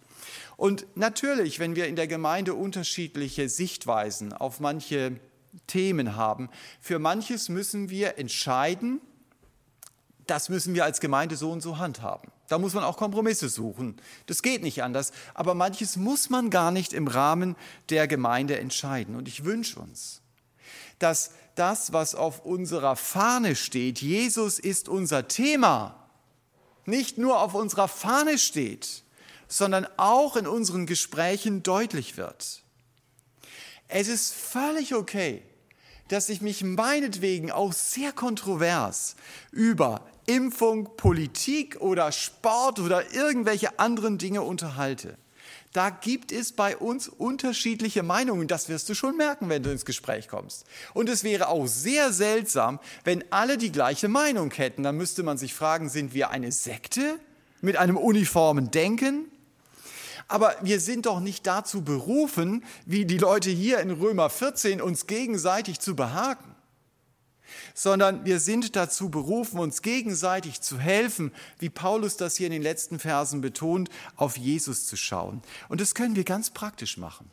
Und 0.57 0.87
natürlich, 0.95 1.59
wenn 1.59 1.77
wir 1.77 1.87
in 1.87 1.97
der 1.97 2.07
Gemeinde 2.07 2.55
unterschiedliche 2.55 3.51
Sichtweisen 3.51 4.33
auf 4.33 4.59
manche 4.61 5.21
Themen 5.66 6.16
haben, 6.16 6.49
für 6.81 6.99
manches 6.99 7.51
müssen 7.51 7.90
wir 7.90 8.16
entscheiden, 8.16 9.03
das 10.27 10.49
müssen 10.49 10.75
wir 10.75 10.85
als 10.85 11.01
Gemeinde 11.01 11.37
so 11.37 11.51
und 11.51 11.61
so 11.61 11.79
handhaben. 11.79 12.31
Da 12.49 12.59
muss 12.59 12.75
man 12.75 12.85
auch 12.85 12.97
Kompromisse 12.97 13.49
suchen. 13.49 14.01
Das 14.27 14.43
geht 14.43 14.62
nicht 14.62 14.83
anders. 14.83 15.12
Aber 15.35 15.55
manches 15.55 15.97
muss 15.97 16.31
man 16.31 16.51
gar 16.51 16.71
nicht 16.71 16.93
im 16.93 17.09
Rahmen 17.09 17.57
der 17.91 18.07
Gemeinde 18.07 18.59
entscheiden. 18.59 19.17
Und 19.17 19.29
ich 19.29 19.45
wünsche 19.45 19.81
uns, 19.81 20.23
dass 20.99 21.33
das, 21.55 21.93
was 21.93 22.15
auf 22.15 22.45
unserer 22.45 22.97
Fahne 22.97 23.57
steht, 23.57 24.01
Jesus 24.01 24.59
ist 24.59 24.89
unser 24.89 25.29
Thema, 25.29 26.09
nicht 26.85 27.19
nur 27.19 27.41
auf 27.41 27.55
unserer 27.55 27.89
Fahne 27.89 28.39
steht, 28.39 29.03
sondern 29.49 29.87
auch 29.97 30.37
in 30.37 30.47
unseren 30.47 30.87
Gesprächen 30.87 31.62
deutlich 31.62 32.17
wird. 32.17 32.62
Es 33.89 34.09
ist 34.09 34.35
völlig 34.35 34.95
okay, 34.95 35.43
dass 36.09 36.29
ich 36.29 36.41
mich 36.41 36.62
meinetwegen 36.62 37.51
auch 37.51 37.73
sehr 37.73 38.12
kontrovers 38.12 39.17
über 39.51 40.07
Impfung, 40.27 40.97
Politik 40.97 41.81
oder 41.81 42.12
Sport 42.12 42.81
oder 42.81 43.15
irgendwelche 43.15 43.79
anderen 43.79 44.19
Dinge 44.19 44.43
unterhalte. 44.43 45.17
Da 45.73 45.91
gibt 45.91 46.33
es 46.33 46.53
bei 46.53 46.77
uns 46.77 47.07
unterschiedliche 47.07 48.03
Meinungen. 48.03 48.49
Das 48.49 48.69
wirst 48.69 48.89
du 48.89 48.95
schon 48.95 49.17
merken, 49.17 49.49
wenn 49.49 49.62
du 49.62 49.71
ins 49.71 49.85
Gespräch 49.85 50.27
kommst. 50.27 50.65
Und 50.95 51.09
es 51.09 51.23
wäre 51.23 51.49
auch 51.49 51.67
sehr 51.67 52.12
seltsam, 52.12 52.81
wenn 53.05 53.25
alle 53.31 53.59
die 53.59 53.71
gleiche 53.71 54.09
Meinung 54.09 54.51
hätten. 54.53 54.83
Dann 54.83 54.97
müsste 54.97 55.23
man 55.23 55.37
sich 55.39 55.55
fragen, 55.55 55.89
sind 55.89 56.15
wir 56.15 56.31
eine 56.31 56.51
Sekte 56.51 57.19
mit 57.61 57.77
einem 57.77 57.97
uniformen 57.99 58.71
Denken? 58.71 59.27
Aber 60.29 60.57
wir 60.62 60.81
sind 60.81 61.07
doch 61.07 61.21
nicht 61.21 61.47
dazu 61.47 61.83
berufen, 61.83 62.65
wie 62.87 63.05
die 63.05 63.19
Leute 63.19 63.51
hier 63.51 63.79
in 63.81 63.91
Römer 63.91 64.31
14 64.31 64.81
uns 64.81 65.07
gegenseitig 65.07 65.79
zu 65.79 65.95
behaken 65.95 66.56
sondern 67.75 68.25
wir 68.25 68.41
sind 68.41 68.77
dazu 68.77 69.11
berufen, 69.11 69.59
uns 69.59 69.83
gegenseitig 69.83 70.61
zu 70.61 70.79
helfen, 70.79 71.33
wie 71.59 71.71
Paulus 71.71 72.17
das 72.17 72.37
hier 72.37 72.47
in 72.47 72.53
den 72.53 72.63
letzten 72.63 72.99
Versen 72.99 73.41
betont, 73.41 73.89
auf 74.17 74.37
Jesus 74.37 74.87
zu 74.87 74.97
schauen. 74.97 75.43
Und 75.69 75.81
das 75.81 75.95
können 75.95 76.17
wir 76.17 76.25
ganz 76.25 76.51
praktisch 76.51 76.97
machen 76.97 77.31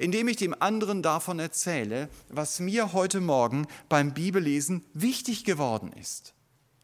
indem 0.00 0.28
ich 0.28 0.36
dem 0.36 0.54
anderen 0.60 1.02
davon 1.02 1.38
erzähle, 1.38 2.08
was 2.30 2.58
mir 2.58 2.94
heute 2.94 3.20
Morgen 3.20 3.66
beim 3.90 4.14
Bibellesen 4.14 4.82
wichtig 4.94 5.44
geworden 5.44 5.92
ist. 5.92 6.32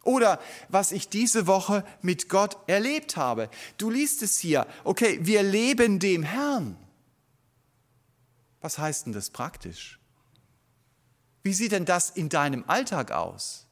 Oder 0.04 0.38
was 0.68 0.92
ich 0.92 1.08
diese 1.08 1.46
Woche 1.46 1.84
mit 2.02 2.28
Gott 2.28 2.58
erlebt 2.68 3.16
habe. 3.16 3.48
Du 3.78 3.90
liest 3.90 4.22
es 4.22 4.38
hier, 4.38 4.66
okay, 4.84 5.18
wir 5.22 5.42
leben 5.42 5.98
dem 5.98 6.22
Herrn. 6.22 6.76
Was 8.60 8.78
heißt 8.78 9.06
denn 9.06 9.12
das 9.12 9.30
praktisch? 9.30 9.98
Wie 11.46 11.54
sieht 11.54 11.70
denn 11.70 11.84
das 11.84 12.10
in 12.10 12.28
deinem 12.28 12.64
Alltag 12.66 13.12
aus? 13.12 13.66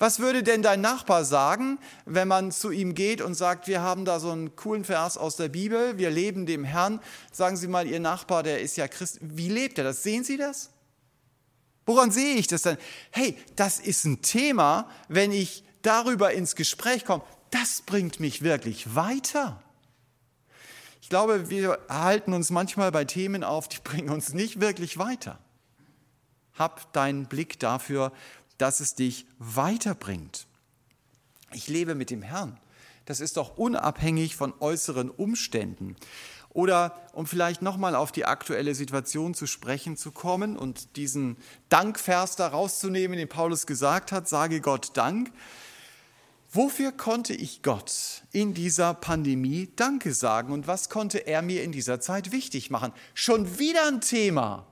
Was 0.00 0.18
würde 0.18 0.42
denn 0.42 0.60
dein 0.60 0.80
Nachbar 0.80 1.24
sagen, 1.24 1.78
wenn 2.04 2.26
man 2.26 2.50
zu 2.50 2.72
ihm 2.72 2.96
geht 2.96 3.20
und 3.20 3.34
sagt, 3.34 3.68
wir 3.68 3.80
haben 3.80 4.04
da 4.04 4.18
so 4.18 4.32
einen 4.32 4.56
coolen 4.56 4.82
Vers 4.82 5.16
aus 5.16 5.36
der 5.36 5.48
Bibel, 5.48 5.96
wir 5.96 6.10
leben 6.10 6.46
dem 6.46 6.64
Herrn. 6.64 6.98
Sagen 7.30 7.56
Sie 7.56 7.68
mal, 7.68 7.86
Ihr 7.86 8.00
Nachbar, 8.00 8.42
der 8.42 8.60
ist 8.60 8.76
ja 8.76 8.88
Christ. 8.88 9.18
Wie 9.20 9.48
lebt 9.48 9.78
er 9.78 9.84
das? 9.84 10.02
Sehen 10.02 10.24
Sie 10.24 10.36
das? 10.36 10.70
Woran 11.86 12.10
sehe 12.10 12.34
ich 12.34 12.48
das 12.48 12.62
denn? 12.62 12.76
Hey, 13.12 13.38
das 13.54 13.78
ist 13.78 14.04
ein 14.04 14.20
Thema, 14.20 14.90
wenn 15.06 15.30
ich 15.30 15.62
darüber 15.82 16.32
ins 16.32 16.56
Gespräch 16.56 17.04
komme, 17.04 17.22
das 17.52 17.82
bringt 17.82 18.18
mich 18.18 18.42
wirklich 18.42 18.96
weiter. 18.96 19.62
Ich 21.00 21.08
glaube, 21.08 21.50
wir 21.50 21.78
halten 21.88 22.32
uns 22.32 22.50
manchmal 22.50 22.90
bei 22.90 23.04
Themen 23.04 23.44
auf, 23.44 23.68
die 23.68 23.78
bringen 23.78 24.10
uns 24.10 24.34
nicht 24.34 24.60
wirklich 24.60 24.98
weiter. 24.98 25.38
Hab 26.54 26.92
deinen 26.92 27.26
Blick 27.26 27.58
dafür, 27.58 28.12
dass 28.58 28.80
es 28.80 28.94
dich 28.94 29.26
weiterbringt. 29.38 30.46
Ich 31.52 31.68
lebe 31.68 31.94
mit 31.94 32.10
dem 32.10 32.22
Herrn. 32.22 32.58
Das 33.04 33.20
ist 33.20 33.36
doch 33.36 33.56
unabhängig 33.56 34.36
von 34.36 34.54
äußeren 34.60 35.10
Umständen. 35.10 35.96
Oder 36.50 36.96
um 37.12 37.26
vielleicht 37.26 37.62
nochmal 37.62 37.96
auf 37.96 38.12
die 38.12 38.24
aktuelle 38.24 38.74
Situation 38.74 39.34
zu 39.34 39.46
sprechen 39.46 39.96
zu 39.96 40.12
kommen 40.12 40.56
und 40.56 40.96
diesen 40.96 41.36
Dankvers 41.68 42.36
da 42.36 42.46
rauszunehmen, 42.46 43.18
den 43.18 43.28
Paulus 43.28 43.66
gesagt 43.66 44.12
hat, 44.12 44.28
sage 44.28 44.60
Gott 44.60 44.96
Dank. 44.96 45.32
Wofür 46.52 46.92
konnte 46.92 47.34
ich 47.34 47.62
Gott 47.62 48.22
in 48.30 48.54
dieser 48.54 48.94
Pandemie 48.94 49.72
Danke 49.74 50.14
sagen 50.14 50.52
und 50.52 50.68
was 50.68 50.88
konnte 50.88 51.26
er 51.26 51.42
mir 51.42 51.64
in 51.64 51.72
dieser 51.72 51.98
Zeit 51.98 52.30
wichtig 52.30 52.70
machen? 52.70 52.92
Schon 53.12 53.58
wieder 53.58 53.88
ein 53.88 54.00
Thema, 54.00 54.64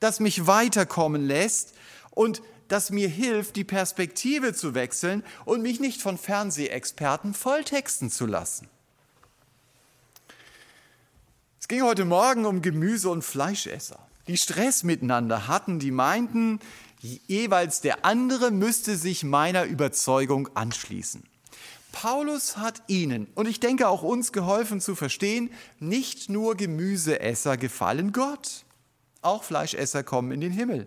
das 0.00 0.20
mich 0.20 0.46
weiterkommen 0.46 1.22
lässt 1.26 1.74
und 2.10 2.42
das 2.68 2.90
mir 2.90 3.08
hilft, 3.08 3.56
die 3.56 3.64
Perspektive 3.64 4.54
zu 4.54 4.74
wechseln 4.74 5.22
und 5.44 5.62
mich 5.62 5.80
nicht 5.80 6.02
von 6.02 6.18
Fernsehexperten 6.18 7.34
volltexten 7.34 8.10
zu 8.10 8.26
lassen. 8.26 8.68
ging 11.70 11.84
heute 11.84 12.04
Morgen 12.04 12.46
um 12.46 12.62
Gemüse- 12.62 13.10
und 13.10 13.22
Fleischesser, 13.22 14.00
die 14.26 14.36
Stress 14.36 14.82
miteinander 14.82 15.46
hatten, 15.46 15.78
die 15.78 15.92
meinten, 15.92 16.58
jeweils 17.00 17.80
der 17.80 18.04
andere 18.04 18.50
müsste 18.50 18.96
sich 18.96 19.22
meiner 19.22 19.62
Überzeugung 19.66 20.48
anschließen. 20.56 21.22
Paulus 21.92 22.56
hat 22.56 22.82
ihnen 22.88 23.28
und 23.36 23.46
ich 23.46 23.60
denke 23.60 23.86
auch 23.86 24.02
uns 24.02 24.32
geholfen 24.32 24.80
zu 24.80 24.96
verstehen, 24.96 25.52
nicht 25.78 26.28
nur 26.28 26.56
Gemüseesser 26.56 27.56
gefallen 27.56 28.10
Gott, 28.10 28.64
auch 29.22 29.44
Fleischesser 29.44 30.02
kommen 30.02 30.32
in 30.32 30.40
den 30.40 30.52
Himmel. 30.52 30.86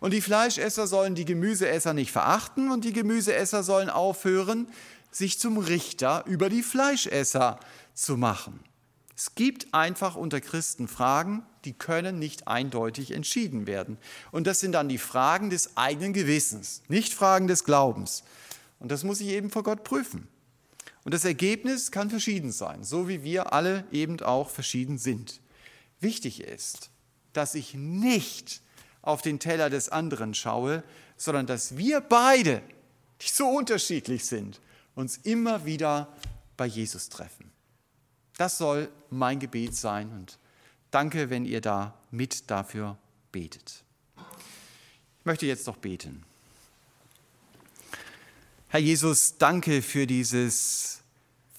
Und 0.00 0.12
die 0.12 0.22
Fleischesser 0.22 0.86
sollen 0.86 1.14
die 1.14 1.24
Gemüseesser 1.24 1.92
nicht 1.92 2.10
verachten 2.10 2.70
und 2.70 2.84
die 2.84 2.92
Gemüseesser 2.92 3.62
sollen 3.62 3.90
aufhören, 3.90 4.66
sich 5.10 5.38
zum 5.38 5.58
Richter 5.58 6.24
über 6.26 6.48
die 6.48 6.62
Fleischesser 6.62 7.60
zu 7.94 8.16
machen. 8.16 8.60
Es 9.16 9.34
gibt 9.34 9.74
einfach 9.74 10.16
unter 10.16 10.40
Christen 10.40 10.88
Fragen, 10.88 11.44
die 11.66 11.74
können 11.74 12.18
nicht 12.18 12.48
eindeutig 12.48 13.10
entschieden 13.10 13.66
werden. 13.66 13.98
Und 14.32 14.46
das 14.46 14.60
sind 14.60 14.72
dann 14.72 14.88
die 14.88 14.96
Fragen 14.96 15.50
des 15.50 15.76
eigenen 15.76 16.14
Gewissens, 16.14 16.82
nicht 16.88 17.12
Fragen 17.12 17.46
des 17.46 17.64
Glaubens. 17.64 18.22
Und 18.78 18.90
das 18.90 19.04
muss 19.04 19.20
ich 19.20 19.28
eben 19.28 19.50
vor 19.50 19.62
Gott 19.62 19.84
prüfen. 19.84 20.26
Und 21.04 21.12
das 21.12 21.24
Ergebnis 21.24 21.90
kann 21.90 22.10
verschieden 22.10 22.52
sein, 22.52 22.84
so 22.84 23.08
wie 23.08 23.22
wir 23.22 23.52
alle 23.52 23.84
eben 23.90 24.20
auch 24.20 24.48
verschieden 24.48 24.96
sind. 24.98 25.40
Wichtig 26.00 26.40
ist, 26.42 26.89
dass 27.32 27.54
ich 27.54 27.74
nicht 27.74 28.62
auf 29.02 29.22
den 29.22 29.38
Teller 29.38 29.70
des 29.70 29.88
anderen 29.88 30.34
schaue, 30.34 30.82
sondern 31.16 31.46
dass 31.46 31.76
wir 31.76 32.00
beide, 32.00 32.62
die 33.20 33.28
so 33.28 33.48
unterschiedlich 33.48 34.24
sind, 34.24 34.60
uns 34.94 35.18
immer 35.18 35.64
wieder 35.64 36.08
bei 36.56 36.66
Jesus 36.66 37.08
treffen. 37.08 37.50
Das 38.36 38.58
soll 38.58 38.90
mein 39.10 39.38
Gebet 39.38 39.74
sein 39.74 40.10
und 40.12 40.38
danke, 40.90 41.30
wenn 41.30 41.44
ihr 41.44 41.60
da 41.60 41.94
mit 42.10 42.50
dafür 42.50 42.96
betet. 43.32 43.84
Ich 45.20 45.26
möchte 45.26 45.46
jetzt 45.46 45.66
noch 45.66 45.76
beten. 45.76 46.24
Herr 48.68 48.80
Jesus, 48.80 49.36
danke 49.36 49.82
für 49.82 50.06
dieses 50.06 50.99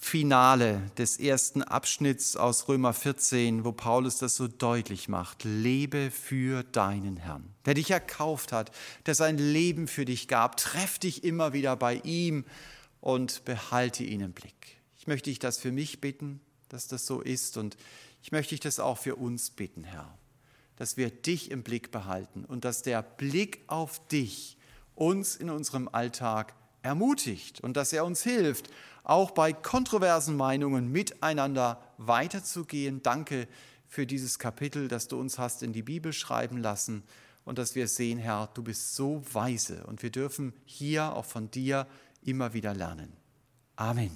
Finale 0.03 0.81
des 0.97 1.17
ersten 1.19 1.61
Abschnitts 1.63 2.35
aus 2.35 2.67
Römer 2.67 2.93
14, 2.93 3.63
wo 3.63 3.71
Paulus 3.71 4.17
das 4.17 4.35
so 4.35 4.47
deutlich 4.47 5.07
macht. 5.07 5.43
Lebe 5.43 6.11
für 6.11 6.63
deinen 6.63 7.17
Herrn, 7.17 7.53
der 7.65 7.75
dich 7.75 7.91
erkauft 7.91 8.51
hat, 8.51 8.71
der 9.05 9.15
sein 9.15 9.37
Leben 9.37 9.87
für 9.87 10.03
dich 10.03 10.27
gab. 10.27 10.57
Treff 10.57 10.99
dich 10.99 11.23
immer 11.23 11.53
wieder 11.53 11.75
bei 11.75 11.95
ihm 12.03 12.45
und 12.99 13.45
behalte 13.45 14.03
ihn 14.03 14.21
im 14.21 14.33
Blick. 14.33 14.77
Ich 14.97 15.07
möchte 15.07 15.29
dich 15.29 15.39
das 15.39 15.57
für 15.57 15.71
mich 15.71 16.01
bitten 16.01 16.41
dass 16.71 16.87
das 16.87 17.05
so 17.05 17.21
ist. 17.21 17.57
Und 17.57 17.77
ich 18.21 18.31
möchte 18.31 18.51
dich 18.51 18.59
das 18.59 18.79
auch 18.79 18.97
für 18.97 19.15
uns 19.15 19.49
bitten, 19.49 19.83
Herr, 19.83 20.17
dass 20.77 20.97
wir 20.97 21.09
dich 21.09 21.51
im 21.51 21.63
Blick 21.63 21.91
behalten 21.91 22.45
und 22.45 22.65
dass 22.65 22.81
der 22.81 23.01
Blick 23.01 23.61
auf 23.67 24.05
dich 24.07 24.57
uns 24.95 25.35
in 25.35 25.49
unserem 25.49 25.87
Alltag 25.87 26.53
ermutigt 26.83 27.61
und 27.61 27.77
dass 27.77 27.93
er 27.93 28.05
uns 28.05 28.23
hilft, 28.23 28.69
auch 29.03 29.31
bei 29.31 29.53
kontroversen 29.53 30.35
Meinungen 30.35 30.91
miteinander 30.91 31.81
weiterzugehen. 31.97 33.01
Danke 33.03 33.47
für 33.87 34.07
dieses 34.07 34.39
Kapitel, 34.39 34.87
das 34.87 35.07
du 35.07 35.19
uns 35.19 35.37
hast 35.37 35.63
in 35.63 35.73
die 35.73 35.83
Bibel 35.83 36.13
schreiben 36.13 36.57
lassen 36.57 37.03
und 37.45 37.57
dass 37.57 37.75
wir 37.75 37.87
sehen, 37.87 38.17
Herr, 38.17 38.49
du 38.53 38.63
bist 38.63 38.95
so 38.95 39.21
weise 39.31 39.83
und 39.85 40.01
wir 40.01 40.09
dürfen 40.09 40.53
hier 40.65 41.15
auch 41.15 41.25
von 41.25 41.51
dir 41.51 41.87
immer 42.23 42.53
wieder 42.53 42.73
lernen. 42.73 43.13
Amen. 43.75 44.09